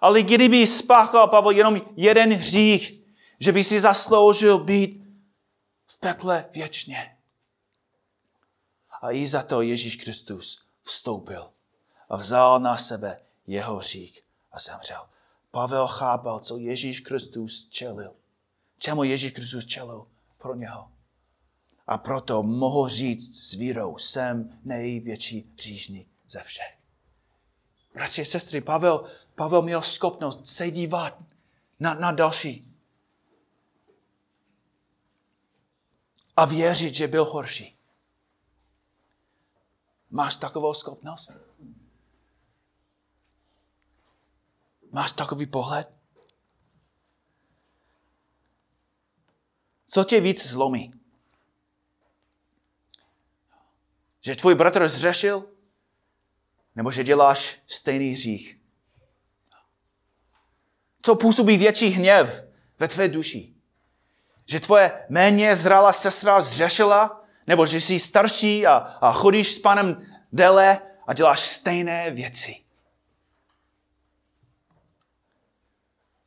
Ale 0.00 0.22
kdyby 0.22 0.66
spáchal 0.66 1.28
Pavel 1.28 1.50
jenom 1.50 1.80
jeden 1.96 2.32
hřích, 2.32 3.00
že 3.40 3.52
by 3.52 3.64
si 3.64 3.80
zasloužil 3.80 4.58
být 4.58 5.04
v 5.86 5.98
pekle 5.98 6.44
věčně. 6.52 7.16
A 9.02 9.12
i 9.12 9.28
za 9.28 9.42
to 9.42 9.62
Ježíš 9.62 9.96
Kristus 9.96 10.62
vstoupil 10.82 11.50
a 12.08 12.16
vzal 12.16 12.60
na 12.60 12.76
sebe 12.76 13.20
jeho 13.46 13.76
hřích 13.76 14.22
a 14.52 14.58
zemřel. 14.58 15.06
Pavel 15.50 15.86
chápal, 15.86 16.40
co 16.40 16.56
Ježíš 16.56 17.00
Kristus 17.00 17.68
čelil. 17.70 18.14
Čemu 18.78 19.04
Ježíš 19.04 19.32
Kristus 19.32 19.66
čelil 19.66 20.06
pro 20.38 20.54
něho. 20.54 20.88
A 21.86 21.98
proto 21.98 22.42
mohl 22.42 22.88
říct 22.88 23.44
s 23.44 23.54
vírou, 23.54 23.98
jsem 23.98 24.58
největší 24.64 25.52
řížník 25.58 26.08
ze 26.28 26.42
všech. 26.42 26.78
Bratři 27.94 28.22
a 28.22 28.24
sestry, 28.24 28.60
Pavel, 28.60 29.08
Pavel 29.38 29.62
měl 29.62 29.82
schopnost 29.82 30.46
se 30.46 30.70
dívat 30.70 31.18
na, 31.80 31.94
na 31.94 32.12
další. 32.12 32.74
A 36.36 36.44
věřit, 36.44 36.94
že 36.94 37.08
byl 37.08 37.24
horší. 37.24 37.78
Máš 40.10 40.36
takovou 40.36 40.74
schopnost? 40.74 41.30
Máš 44.92 45.12
takový 45.12 45.46
pohled? 45.46 45.92
Co 49.86 50.04
tě 50.04 50.20
víc 50.20 50.46
zlomí? 50.46 50.94
Že 54.20 54.36
tvůj 54.36 54.54
bratr 54.54 54.88
zřešil? 54.88 55.50
Nebo 56.76 56.90
že 56.90 57.04
děláš 57.04 57.62
stejný 57.66 58.12
hřích? 58.12 58.57
Co 61.08 61.14
působí 61.14 61.56
větší 61.56 61.88
hněv 61.88 62.44
ve 62.78 62.88
tvé 62.88 63.08
duši? 63.08 63.54
Že 64.46 64.60
tvoje 64.60 65.06
méně 65.08 65.56
zralá 65.56 65.92
sestra 65.92 66.40
zřešila? 66.40 67.24
Nebo 67.46 67.66
že 67.66 67.80
jsi 67.80 67.98
starší 67.98 68.66
a, 68.66 68.76
a 68.76 69.12
chodíš 69.12 69.54
s 69.54 69.58
panem 69.58 70.02
déle 70.32 70.78
a 71.06 71.14
děláš 71.14 71.40
stejné 71.40 72.10
věci? 72.10 72.56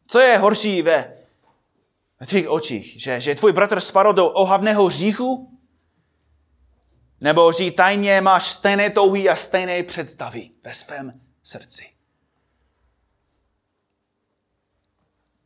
Co 0.07 0.19
je 0.19 0.37
horší 0.37 0.81
ve, 0.81 1.17
ve 2.19 2.25
tvých 2.25 2.49
očích? 2.49 3.01
Že, 3.01 3.21
že 3.21 3.35
tvůj 3.35 3.51
bratr 3.51 3.79
spadl 3.79 4.13
do 4.13 4.29
ohavného 4.29 4.89
říchu? 4.89 5.59
Nebo 7.19 7.53
že 7.53 7.71
tajně 7.71 8.21
máš 8.21 8.49
stejné 8.49 8.89
touhy 8.89 9.29
a 9.29 9.35
stejné 9.35 9.83
představy 9.83 10.49
ve 10.63 10.73
svém 10.73 11.21
srdci? 11.43 12.00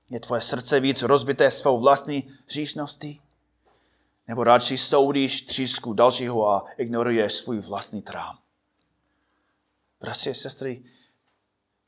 Je 0.09 0.19
tvoje 0.19 0.41
srdce 0.41 0.79
víc 0.79 1.01
rozbité 1.01 1.51
svou 1.51 1.79
vlastní 1.79 2.33
říšností? 2.49 3.21
Nebo 4.27 4.43
radši 4.43 4.77
soudíš 4.77 5.41
třísku 5.41 5.93
dalšího 5.93 6.49
a 6.49 6.65
ignoruješ 6.77 7.33
svůj 7.33 7.59
vlastní 7.59 8.01
trám? 8.01 8.39
Bratři 10.01 10.29
a 10.29 10.33
sestry, 10.33 10.83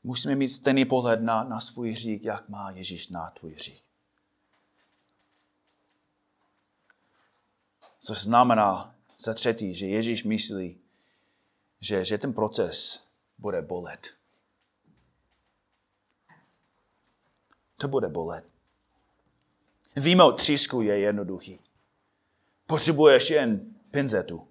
musíme 0.02 0.34
mít 0.34 0.48
stejný 0.48 0.84
pohled 0.84 1.20
na, 1.20 1.44
na 1.44 1.60
svůj 1.60 1.92
hřích, 1.92 2.24
jak 2.24 2.48
má 2.48 2.70
Ježíš 2.70 3.08
na 3.08 3.30
tvůj 3.30 3.54
hřích. 3.54 3.82
Což 8.00 8.18
znamená 8.18 8.94
za 9.18 9.34
třetí, 9.34 9.74
že 9.74 9.86
Ježíš 9.86 10.24
myslí, 10.24 10.78
že, 11.80 12.04
že 12.04 12.18
ten 12.18 12.32
proces 12.32 13.06
bude 13.38 13.62
bolet. 13.62 14.17
To 17.78 17.88
bude 17.88 18.08
bolet. 18.08 18.44
Výmout 19.96 20.36
třísku 20.36 20.80
je 20.80 20.98
jednoduchý. 20.98 21.60
Potřebuješ 22.66 23.30
jen 23.30 23.74
pinzetu. 23.90 24.48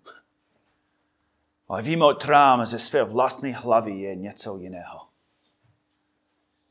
Ale 1.68 1.82
výmout 1.82 2.22
trám 2.22 2.66
ze 2.66 2.80
své 2.80 3.04
vlastní 3.04 3.54
hlavy 3.54 4.00
je 4.00 4.16
něco 4.16 4.58
jiného. 4.58 5.08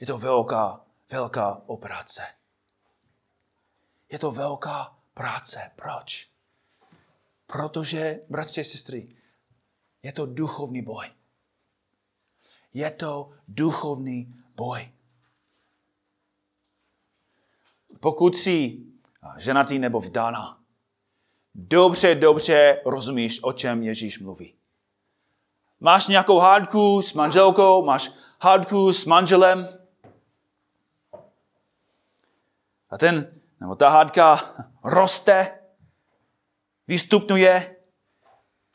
Je 0.01 0.07
to 0.07 0.19
velká, 0.19 0.81
velká 1.11 1.63
operace. 1.67 2.23
Je 4.11 4.19
to 4.19 4.33
velká 4.33 4.97
práce. 5.15 5.71
Proč? 5.77 6.29
Protože, 7.47 8.21
bratři 8.29 8.61
a 8.61 8.65
sestry, 8.65 9.09
je 10.03 10.13
to 10.13 10.27
duchovní 10.27 10.83
boj. 10.83 11.11
Je 12.75 12.91
to 12.91 13.33
duchovní 13.49 14.35
boj. 14.57 14.93
Pokud 18.01 18.37
jsi 18.37 18.79
ženatý 19.39 19.79
nebo 19.79 20.01
vdána, 20.01 20.59
dobře, 21.55 22.15
dobře 22.15 22.81
rozumíš, 22.85 23.43
o 23.43 23.53
čem 23.53 23.83
Ježíš 23.83 24.19
mluví. 24.19 24.55
Máš 25.81 26.07
nějakou 26.07 26.39
hádku 26.39 27.03
s 27.03 27.13
manželkou, 27.13 27.85
máš 27.85 28.11
hádku 28.41 28.93
s 28.93 29.05
manželem, 29.05 29.69
a 32.91 32.99
ten, 32.99 33.41
nebo 33.61 33.75
ta 33.75 33.89
hádka 33.89 34.55
roste, 34.85 35.59
vystupňuje. 36.89 37.77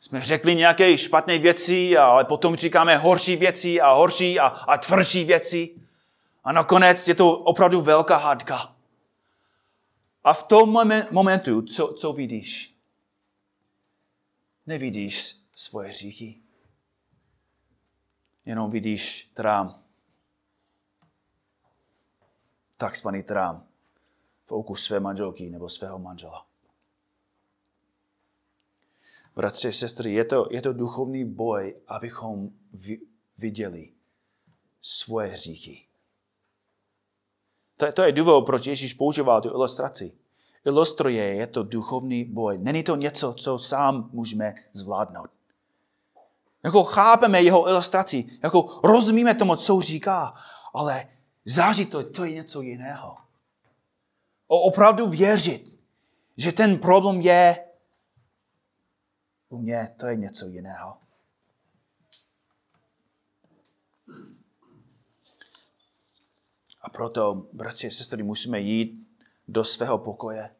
Jsme 0.00 0.20
řekli 0.20 0.54
nějaké 0.54 0.98
špatné 0.98 1.38
věci, 1.38 1.96
ale 1.96 2.24
potom 2.24 2.56
říkáme 2.56 2.96
horší 2.96 3.36
věci 3.36 3.80
a 3.80 3.92
horší 3.92 4.40
a, 4.40 4.46
a 4.46 4.78
tvrdší 4.78 5.24
věci. 5.24 5.80
A 6.44 6.52
nakonec 6.52 7.08
je 7.08 7.14
to 7.14 7.32
opravdu 7.32 7.80
velká 7.80 8.16
hádka. 8.16 8.71
A 10.24 10.34
v 10.34 10.42
tom 10.42 10.72
momentu, 11.10 11.62
co, 11.62 11.94
co 11.98 12.12
vidíš? 12.12 12.76
Nevidíš 14.66 15.36
svoje 15.54 15.88
hříchy. 15.88 16.38
Jenom 18.44 18.70
vidíš 18.70 19.30
trám. 19.34 19.82
Takzvaný 22.76 23.22
trám 23.22 23.66
v 24.46 24.52
oku 24.52 24.74
své 24.74 25.00
manželky 25.00 25.50
nebo 25.50 25.68
svého 25.68 25.98
manžela. 25.98 26.46
Bratři, 29.34 29.72
sestry, 29.72 30.12
je 30.12 30.24
to, 30.24 30.48
je 30.50 30.62
to 30.62 30.72
duchovní 30.72 31.24
boj, 31.24 31.76
abychom 31.88 32.50
viděli 33.38 33.92
svoje 34.80 35.28
hříchy. 35.28 35.86
To, 37.82 37.92
to 37.92 38.02
je 38.02 38.12
důvod, 38.12 38.46
proč 38.46 38.66
Ježíš 38.66 38.94
používal 38.94 39.40
tu 39.40 39.48
ilustraci. 39.48 40.12
Ilustruje, 40.64 41.34
je 41.34 41.46
to 41.46 41.62
duchovní 41.62 42.24
boj. 42.24 42.58
Není 42.58 42.82
to 42.82 42.96
něco, 42.96 43.34
co 43.34 43.58
sám 43.58 44.10
můžeme 44.12 44.54
zvládnout. 44.72 45.30
Jako 46.64 46.84
chápeme 46.84 47.42
jeho 47.42 47.68
ilustraci, 47.68 48.24
jako 48.42 48.80
rozumíme 48.84 49.34
tomu, 49.34 49.56
co 49.56 49.80
říká, 49.80 50.34
ale 50.74 51.08
září 51.44 51.86
to, 51.86 52.24
je 52.24 52.32
něco 52.32 52.62
jiného 52.62 53.16
opravdu 54.60 55.08
věřit, 55.08 55.78
že 56.36 56.52
ten 56.52 56.78
problém 56.78 57.20
je 57.20 57.64
u 59.48 59.58
mě, 59.58 59.94
to 60.00 60.06
je 60.06 60.16
něco 60.16 60.46
jiného. 60.46 60.96
A 66.82 66.90
proto, 66.90 67.46
bratři 67.52 67.86
a 67.86 67.90
sestry, 67.90 68.22
musíme 68.22 68.60
jít 68.60 69.06
do 69.48 69.64
svého 69.64 69.98
pokoje. 69.98 70.50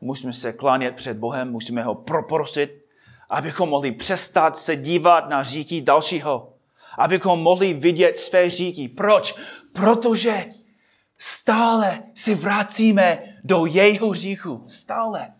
Musíme 0.00 0.32
se 0.32 0.52
klánět 0.52 0.94
před 0.96 1.16
Bohem, 1.16 1.50
musíme 1.50 1.82
ho 1.82 1.94
proprosit, 1.94 2.84
abychom 3.30 3.68
mohli 3.68 3.92
přestat 3.92 4.58
se 4.58 4.76
dívat 4.76 5.28
na 5.28 5.42
říky 5.42 5.80
dalšího. 5.80 6.52
Abychom 6.98 7.42
mohli 7.42 7.74
vidět 7.74 8.18
své 8.18 8.50
říky. 8.50 8.88
Proč? 8.88 9.34
Protože 9.72 10.48
stále 11.18 12.02
si 12.14 12.34
vracíme 12.34 13.22
do 13.44 13.66
jeho 13.66 14.14
říchu. 14.14 14.64
Stále. 14.68 15.32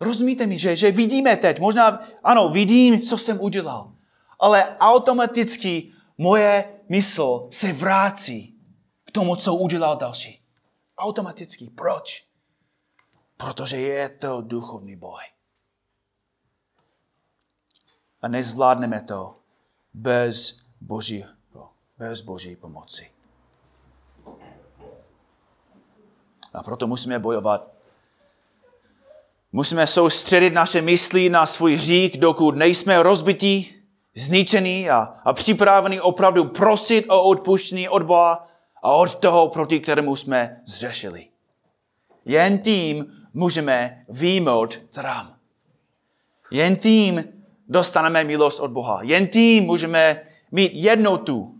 Rozumíte 0.00 0.46
mi, 0.46 0.58
že, 0.58 0.76
že 0.76 0.90
vidíme 0.90 1.36
teď, 1.36 1.60
možná, 1.60 2.00
ano, 2.24 2.48
vidím, 2.48 3.00
co 3.00 3.18
jsem 3.18 3.40
udělal, 3.40 3.92
ale 4.40 4.76
automaticky 4.78 5.92
moje 6.18 6.73
mysl 6.88 7.48
se 7.50 7.72
vrací 7.72 8.54
k 9.04 9.10
tomu, 9.10 9.36
co 9.36 9.54
udělal 9.54 9.96
další. 9.96 10.44
Automaticky. 10.98 11.70
Proč? 11.70 12.24
Protože 13.36 13.76
je 13.76 14.08
to 14.08 14.40
duchovní 14.40 14.96
boj. 14.96 15.22
A 18.22 18.28
nezvládneme 18.28 19.02
to 19.02 19.36
bez 19.94 20.60
Božího, 20.80 21.28
bez 21.98 22.20
Boží 22.20 22.56
pomoci. 22.56 23.10
A 26.54 26.62
proto 26.62 26.86
musíme 26.86 27.18
bojovat. 27.18 27.70
Musíme 29.52 29.86
soustředit 29.86 30.50
naše 30.50 30.82
mysli 30.82 31.30
na 31.30 31.46
svůj 31.46 31.74
hřích, 31.74 32.18
dokud 32.18 32.56
nejsme 32.56 33.02
rozbití, 33.02 33.83
zničení 34.14 34.90
a, 34.90 34.96
a 35.24 35.32
připravení 35.32 36.00
opravdu 36.00 36.44
prosit 36.44 37.04
o 37.08 37.22
odpuštění 37.22 37.88
od 37.88 38.02
Boha 38.02 38.48
a 38.82 38.92
od 38.92 39.14
toho, 39.14 39.48
proti 39.48 39.80
kterému 39.80 40.16
jsme 40.16 40.60
zřešili. 40.66 41.28
Jen 42.24 42.58
tím 42.58 43.12
můžeme 43.34 44.04
výjmout 44.08 44.76
trám. 44.76 45.34
Jen 46.50 46.76
tím 46.76 47.24
dostaneme 47.68 48.24
milost 48.24 48.60
od 48.60 48.70
Boha. 48.70 49.02
Jen 49.02 49.28
tím 49.28 49.64
můžeme 49.64 50.20
mít 50.52 50.72
jednotu 50.74 51.54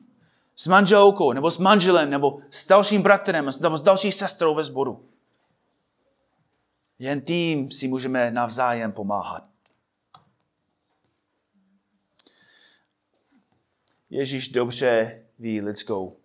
s 0.57 0.66
manželkou, 0.66 1.32
nebo 1.32 1.50
s 1.50 1.59
manželem, 1.59 2.11
nebo 2.11 2.38
s 2.50 2.66
dalším 2.66 3.02
bratrem, 3.02 3.48
nebo 3.61 3.76
s 3.76 3.82
další 3.82 4.12
sestrou 4.12 4.55
ve 4.55 4.64
sboru. 4.64 5.05
Jen 6.98 7.20
tím 7.20 7.70
si 7.70 7.88
můžeme 7.88 8.30
navzájem 8.30 8.92
pomáhat. 8.92 9.53
Ježíš 14.15 14.49
dobře 14.49 15.23
ví 15.39 15.61
lidskou, 15.61 16.17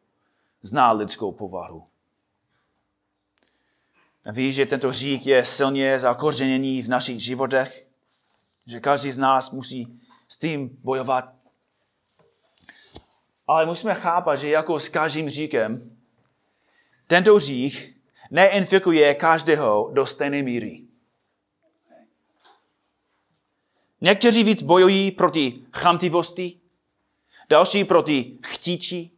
zná 0.62 0.92
lidskou 0.92 1.32
povahu. 1.32 1.84
A 4.26 4.32
ví, 4.32 4.54
že 4.54 4.66
tento 4.66 4.94
řík 4.94 5.26
je 5.26 5.46
silně 5.46 6.00
zakořeněný 6.00 6.82
v 6.82 6.90
našich 6.90 7.24
životech, 7.24 7.88
že 8.68 8.80
každý 8.80 9.12
z 9.12 9.18
nás 9.18 9.52
musí 9.52 10.00
s 10.28 10.38
tím 10.38 10.78
bojovat. 10.84 11.34
Ale 13.48 13.66
musíme 13.66 13.94
chápat, 13.94 14.36
že 14.36 14.50
jako 14.50 14.80
s 14.80 14.90
každým 14.90 15.30
říkem, 15.30 15.98
tento 17.08 17.40
řík 17.40 17.96
neinfikuje 18.32 19.16
každého 19.16 19.92
do 19.94 20.06
stejné 20.06 20.44
míry. 20.44 20.84
Někteří 24.02 24.44
víc 24.44 24.62
bojují 24.62 25.12
proti 25.12 25.66
chamtivosti, 25.74 26.59
další 27.50 27.84
proti 27.84 28.38
chtíči, 28.45 29.12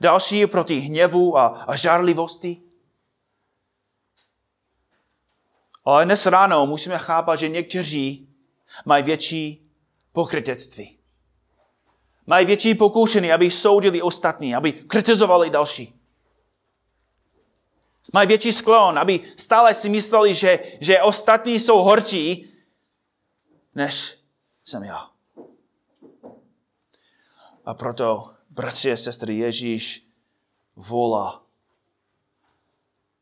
další 0.00 0.46
proti 0.46 0.78
hněvu 0.78 1.38
a, 1.38 1.46
a 1.46 1.76
žárlivosti. 1.76 2.60
Ale 5.84 6.04
dnes 6.04 6.26
ráno 6.26 6.66
musíme 6.66 6.98
chápat, 6.98 7.36
že 7.36 7.48
někteří 7.48 8.28
mají 8.84 9.04
větší 9.04 9.70
pokrytectví. 10.12 10.98
Mají 12.26 12.46
větší 12.46 12.74
pokoušení, 12.74 13.32
aby 13.32 13.50
soudili 13.50 14.02
ostatní, 14.02 14.54
aby 14.54 14.72
kritizovali 14.72 15.50
další. 15.50 16.00
Mají 18.12 18.28
větší 18.28 18.52
sklon, 18.52 18.98
aby 18.98 19.20
stále 19.36 19.74
si 19.74 19.88
mysleli, 19.88 20.34
že, 20.34 20.58
že 20.80 21.02
ostatní 21.02 21.60
jsou 21.60 21.78
horší, 21.78 22.52
než 23.74 24.18
jsem 24.64 24.82
já. 24.82 25.13
A 27.64 27.74
proto, 27.74 28.34
bratři 28.50 28.92
a 28.92 28.96
sestry, 28.96 29.36
Ježíš 29.38 30.08
volá, 30.76 31.42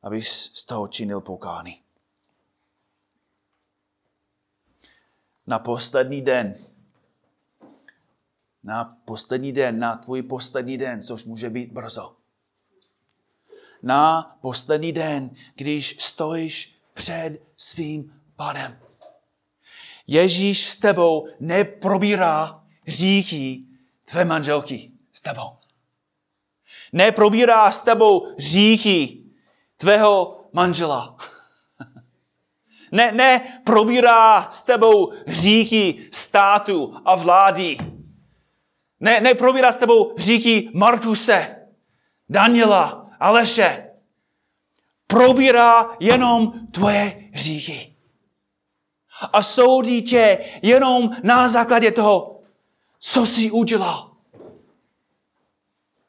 aby 0.03 0.23
z 0.23 0.65
toho 0.65 0.89
činil 0.89 1.21
pokání. 1.21 1.83
Na 5.47 5.59
poslední 5.59 6.23
den, 6.23 6.67
na 8.65 8.85
poslední 9.05 9.53
den, 9.53 9.79
na 9.79 9.97
tvůj 9.97 10.23
poslední 10.23 10.79
den, 10.79 11.03
což 11.03 11.25
může 11.25 11.51
být 11.51 11.73
brzo. 11.73 12.17
Na 13.83 14.23
poslední 14.41 14.93
den, 14.93 15.31
když 15.55 15.97
stojíš 16.01 16.79
před 16.95 17.39
svým 17.57 18.23
panem. 18.37 18.79
Ježíš 20.07 20.69
s 20.69 20.77
tebou 20.77 21.29
neprobírá 21.41 22.65
říky 22.89 23.65
tvé 24.05 24.25
manželky 24.25 24.91
s 25.13 25.21
tebou. 25.21 25.57
Neprobírá 26.93 27.73
s 27.73 27.81
tebou 27.81 28.35
říky 28.39 29.19
tvého 29.77 30.45
manžela. 30.53 31.17
Ne, 32.95 33.13
ne 33.13 33.61
probírá 33.65 34.51
s 34.51 34.63
tebou 34.63 35.13
říky 35.27 36.09
státu 36.13 36.95
a 37.05 37.15
vlády. 37.15 37.77
Ne, 39.01 39.21
ne 39.21 39.35
probírá 39.35 39.73
s 39.73 39.77
tebou 39.77 40.15
říky 40.19 40.71
Markuse, 40.75 41.57
Daniela, 42.29 43.11
Aleše. 43.21 43.91
Probírá 45.07 45.97
jenom 46.01 46.53
tvoje 46.71 47.31
říky. 47.35 47.97
A 49.33 49.43
soudí 49.43 50.03
tě 50.03 50.39
jenom 50.63 51.17
na 51.23 51.49
základě 51.49 51.91
toho, 51.91 52.42
co 53.05 53.27
jsi 53.27 53.51
udělal 53.51 54.17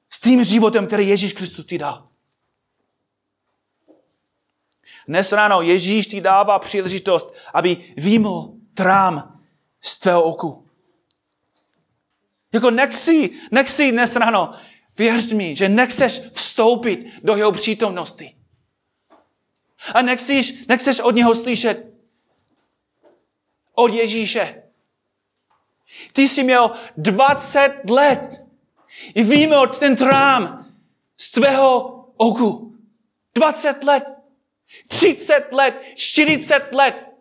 s 0.10 0.20
tím 0.22 0.44
životem, 0.44 0.88
který 0.88 1.08
Ježíš 1.08 1.34
Kristus 1.34 1.66
ti 1.66 1.78
dal. 1.78 2.10
Dnes 5.08 5.32
ráno 5.32 5.62
Ježíš 5.62 6.08
ti 6.08 6.22
dává 6.22 6.60
příležitost, 6.60 7.34
aby 7.54 7.94
výmul 7.98 8.60
trám 8.74 9.42
z 9.82 9.98
tvého 9.98 10.24
oku. 10.24 10.70
Jako 12.52 12.72
nechci, 12.72 13.30
nechci 13.52 13.92
dnes 13.92 14.16
ráno, 14.16 14.54
věř 14.98 15.32
mi, 15.32 15.56
že 15.56 15.70
nechceš 15.70 16.22
vstoupit 16.34 17.06
do 17.24 17.36
jeho 17.36 17.52
přítomnosti. 17.52 18.36
A 19.94 20.02
nechceš, 20.02 20.68
nechceš 20.68 21.00
od 21.00 21.16
něho 21.16 21.36
slyšet 21.36 21.94
od 23.74 23.94
Ježíše. 23.94 24.63
Ty 26.14 26.28
jsi 26.28 26.44
měl 26.44 26.72
20 26.98 27.82
let. 27.90 28.46
I 29.16 29.24
víme 29.24 29.58
od 29.58 29.80
ten 29.80 29.96
trám 29.96 30.66
z 31.18 31.32
tvého 31.32 31.90
oku. 32.18 32.78
20 33.36 33.84
let. 33.84 34.04
30 34.88 35.48
let. 35.52 35.82
40 35.96 36.70
let. 36.72 37.14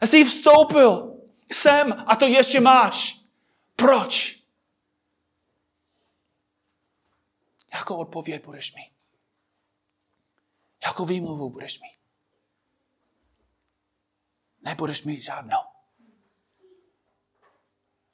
A 0.00 0.06
jsi 0.06 0.24
vstoupil 0.24 1.18
sem 1.52 2.04
a 2.06 2.16
to 2.16 2.26
ještě 2.26 2.60
máš. 2.60 3.20
Proč? 3.76 4.42
Jakou 7.74 7.96
odpověď 7.96 8.44
budeš 8.44 8.74
mít? 8.74 8.92
Jakou 10.84 11.04
výmluvu 11.04 11.50
budeš 11.50 11.80
mít? 11.80 11.98
Nebudeš 14.62 15.02
mít 15.02 15.22
žádnou. 15.22 15.71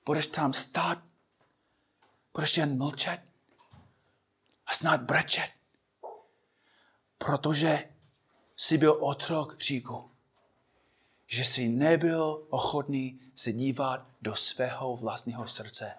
Budeš 0.09 0.27
tam 0.27 0.53
stát, 0.53 0.99
budeš 2.35 2.57
jen 2.57 2.79
mlčet 2.79 3.21
a 4.67 4.75
snad 4.75 5.01
brečet, 5.01 5.51
protože 7.19 7.89
jsi 8.57 8.79
byl 8.79 9.05
otrok 9.05 9.61
říku, 9.61 10.11
že 11.27 11.45
jsi 11.45 11.69
nebyl 11.69 12.47
ochotný 12.51 13.21
se 13.35 13.53
dívat 13.53 14.07
do 14.23 14.35
svého 14.35 14.97
vlastního 14.97 15.49
srdce 15.49 15.95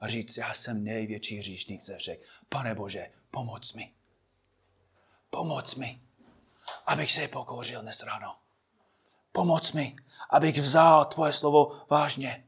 a 0.00 0.08
říct, 0.08 0.36
já 0.36 0.54
jsem 0.54 0.84
největší 0.84 1.42
říšník 1.42 1.82
ze 1.82 1.96
všech. 1.98 2.20
Pane 2.48 2.74
Bože, 2.74 3.10
pomoc 3.30 3.72
mi. 3.72 3.92
Pomoc 5.30 5.74
mi, 5.74 6.00
abych 6.86 7.12
se 7.12 7.28
pokořil 7.28 7.82
dnes 7.82 8.02
ráno. 8.02 8.36
Pomoc 9.32 9.72
mi, 9.72 9.96
abych 10.30 10.60
vzal 10.60 11.04
tvoje 11.04 11.32
slovo 11.32 11.86
vážně. 11.90 12.46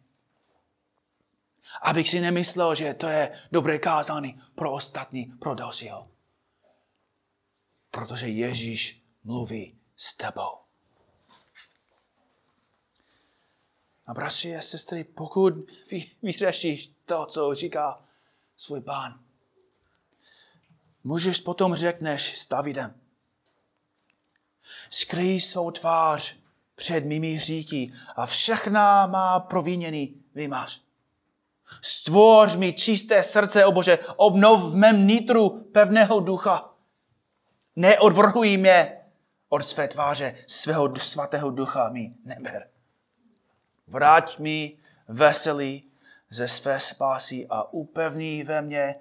Abych 1.83 2.09
si 2.09 2.21
nemyslel, 2.21 2.75
že 2.75 2.95
to 2.95 3.07
je 3.07 3.43
dobré 3.53 3.79
kázání 3.79 4.43
pro 4.55 4.73
ostatní, 4.73 5.25
pro 5.25 5.55
dalšího. 5.55 6.09
Protože 7.91 8.29
Ježíš 8.29 9.03
mluví 9.25 9.79
s 9.97 10.17
tebou. 10.17 10.59
A 14.07 14.15
bratři 14.15 14.57
a 14.57 14.63
sestry, 14.63 15.05
pokud 15.05 15.55
vyřešíš 16.23 16.91
to, 17.05 17.27
co 17.27 17.55
říká 17.55 18.05
svůj 18.57 18.81
pán, 18.81 19.21
můžeš 21.05 21.41
potom 21.41 21.75
řekneš 21.75 22.41
s 22.41 22.49
Davidem. 22.49 23.01
Skryj 24.91 25.41
svou 25.41 25.71
tvář 25.71 26.37
před 26.75 27.05
mými 27.05 27.33
hříky 27.33 27.93
a 28.17 28.27
všechna 28.27 29.07
má 29.07 29.41
provinění 29.41 30.23
vymáš. 30.35 30.88
Stvoř 31.83 32.57
mi 32.57 32.73
čisté 32.73 33.25
srdce, 33.25 33.65
o 33.65 33.73
Bože, 33.73 33.99
obnov 34.17 34.73
v 34.73 34.77
mém 34.77 35.07
nitru 35.07 35.51
pevného 35.51 36.21
ducha. 36.21 36.75
Neodvrhuj 37.77 38.57
mě 38.57 39.01
od 39.49 39.69
své 39.69 39.89
tváře, 39.89 40.37
svého 40.47 40.97
svatého 40.97 41.51
ducha 41.51 41.89
mi 41.89 42.15
neber. 42.25 42.71
Vrať 43.87 44.39
mi 44.39 44.79
veselý 45.09 45.91
ze 46.31 46.49
své 46.49 46.81
spásy 46.81 47.47
a 47.51 47.73
upevní 47.73 48.43
ve 48.43 48.63
mně 48.63 48.95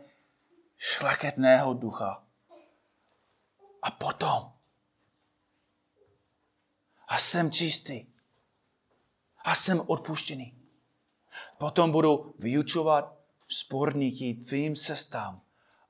šleketného 0.78 1.74
ducha. 1.74 2.24
A 3.82 3.92
potom 3.92 4.52
a 7.08 7.20
jsem 7.20 7.52
čistý. 7.52 8.06
A 9.44 9.56
jsem 9.56 9.82
odpuštěný. 9.88 10.54
Potom 11.58 11.92
budu 11.92 12.36
vyučovat 12.40 13.18
sporníky 13.50 14.34
tvým 14.34 14.76
cestám 14.76 15.42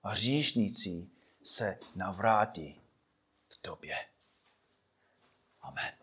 a 0.03 0.13
říšníci 0.13 1.09
se 1.43 1.80
navrátí 1.95 2.82
k 3.47 3.57
tobě. 3.61 3.95
Amen. 5.61 5.93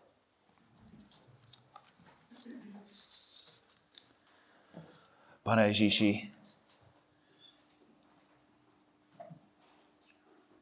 Pane 5.43 5.67
Ježíši, 5.67 6.33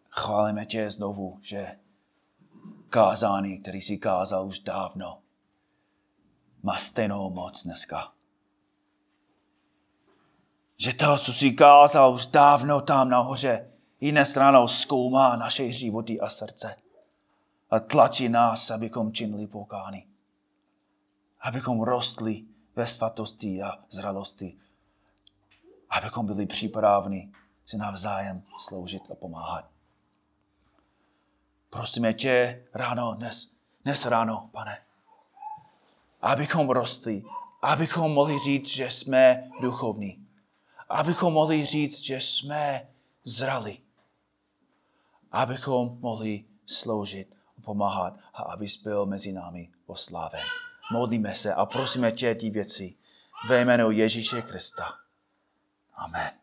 chválíme 0.10 0.66
tě 0.66 0.92
znovu, 0.92 1.40
že 1.42 1.80
kázání, 2.90 3.62
který 3.62 3.82
jsi 3.82 3.98
kázal 3.98 4.48
už 4.48 4.60
dávno, 4.60 5.22
má 6.64 6.78
stejnou 6.78 7.30
moc 7.30 7.64
dneska. 7.64 8.13
Že 10.78 10.94
to, 10.94 11.18
co 11.18 11.34
jsi 11.34 11.52
kázal 11.52 12.14
už 12.14 12.26
dávno 12.26 12.82
tam 12.82 13.10
nahoře, 13.10 13.68
jiné 14.02 14.26
stranou 14.26 14.68
zkoumá 14.68 15.36
naše 15.36 15.72
životy 15.72 16.20
a 16.20 16.30
srdce 16.30 16.76
a 17.74 17.80
tlačí 17.80 18.30
nás, 18.30 18.72
abychom 18.72 19.14
činili 19.14 19.48
pokány. 19.48 20.08
Abychom 21.42 21.82
rostli 21.82 22.44
ve 22.76 22.88
svatosti 22.88 23.64
a 23.64 23.72
zralosti. 23.90 24.58
Abychom 25.90 26.26
byli 26.26 26.46
připraveni 26.46 27.32
si 27.66 27.78
navzájem 27.78 28.44
sloužit 28.58 29.04
a 29.12 29.16
pomáhat. 29.16 29.66
Prosíme 31.70 32.14
tě 32.14 32.64
ráno, 32.74 33.14
dnes, 33.14 33.54
dnes 33.84 34.06
ráno, 34.06 34.50
pane, 34.52 34.78
abychom 36.22 36.70
rostli, 36.70 37.24
abychom 37.62 38.12
mohli 38.12 38.40
říct, 38.40 38.68
že 38.68 38.92
jsme 38.92 39.50
duchovní, 39.62 40.23
abychom 40.94 41.34
mohli 41.34 41.66
říct, 41.66 42.00
že 42.00 42.16
jsme 42.16 42.88
zrali, 43.24 43.78
abychom 45.32 45.98
mohli 46.00 46.46
sloužit 46.66 47.36
pomáhat 47.64 48.20
a 48.34 48.44
aby 48.44 48.68
byl 48.84 49.06
mezi 49.06 49.32
námi 49.32 49.72
osláven. 49.86 50.42
Modlíme 50.92 51.36
se 51.36 51.54
a 51.54 51.66
prosíme 51.66 52.12
tě 52.12 52.36
ty 52.36 52.50
věci 52.50 52.96
ve 53.50 53.62
jménu 53.62 53.92
Ježíše 53.92 54.42
Krista. 54.42 54.94
Amen. 55.94 56.43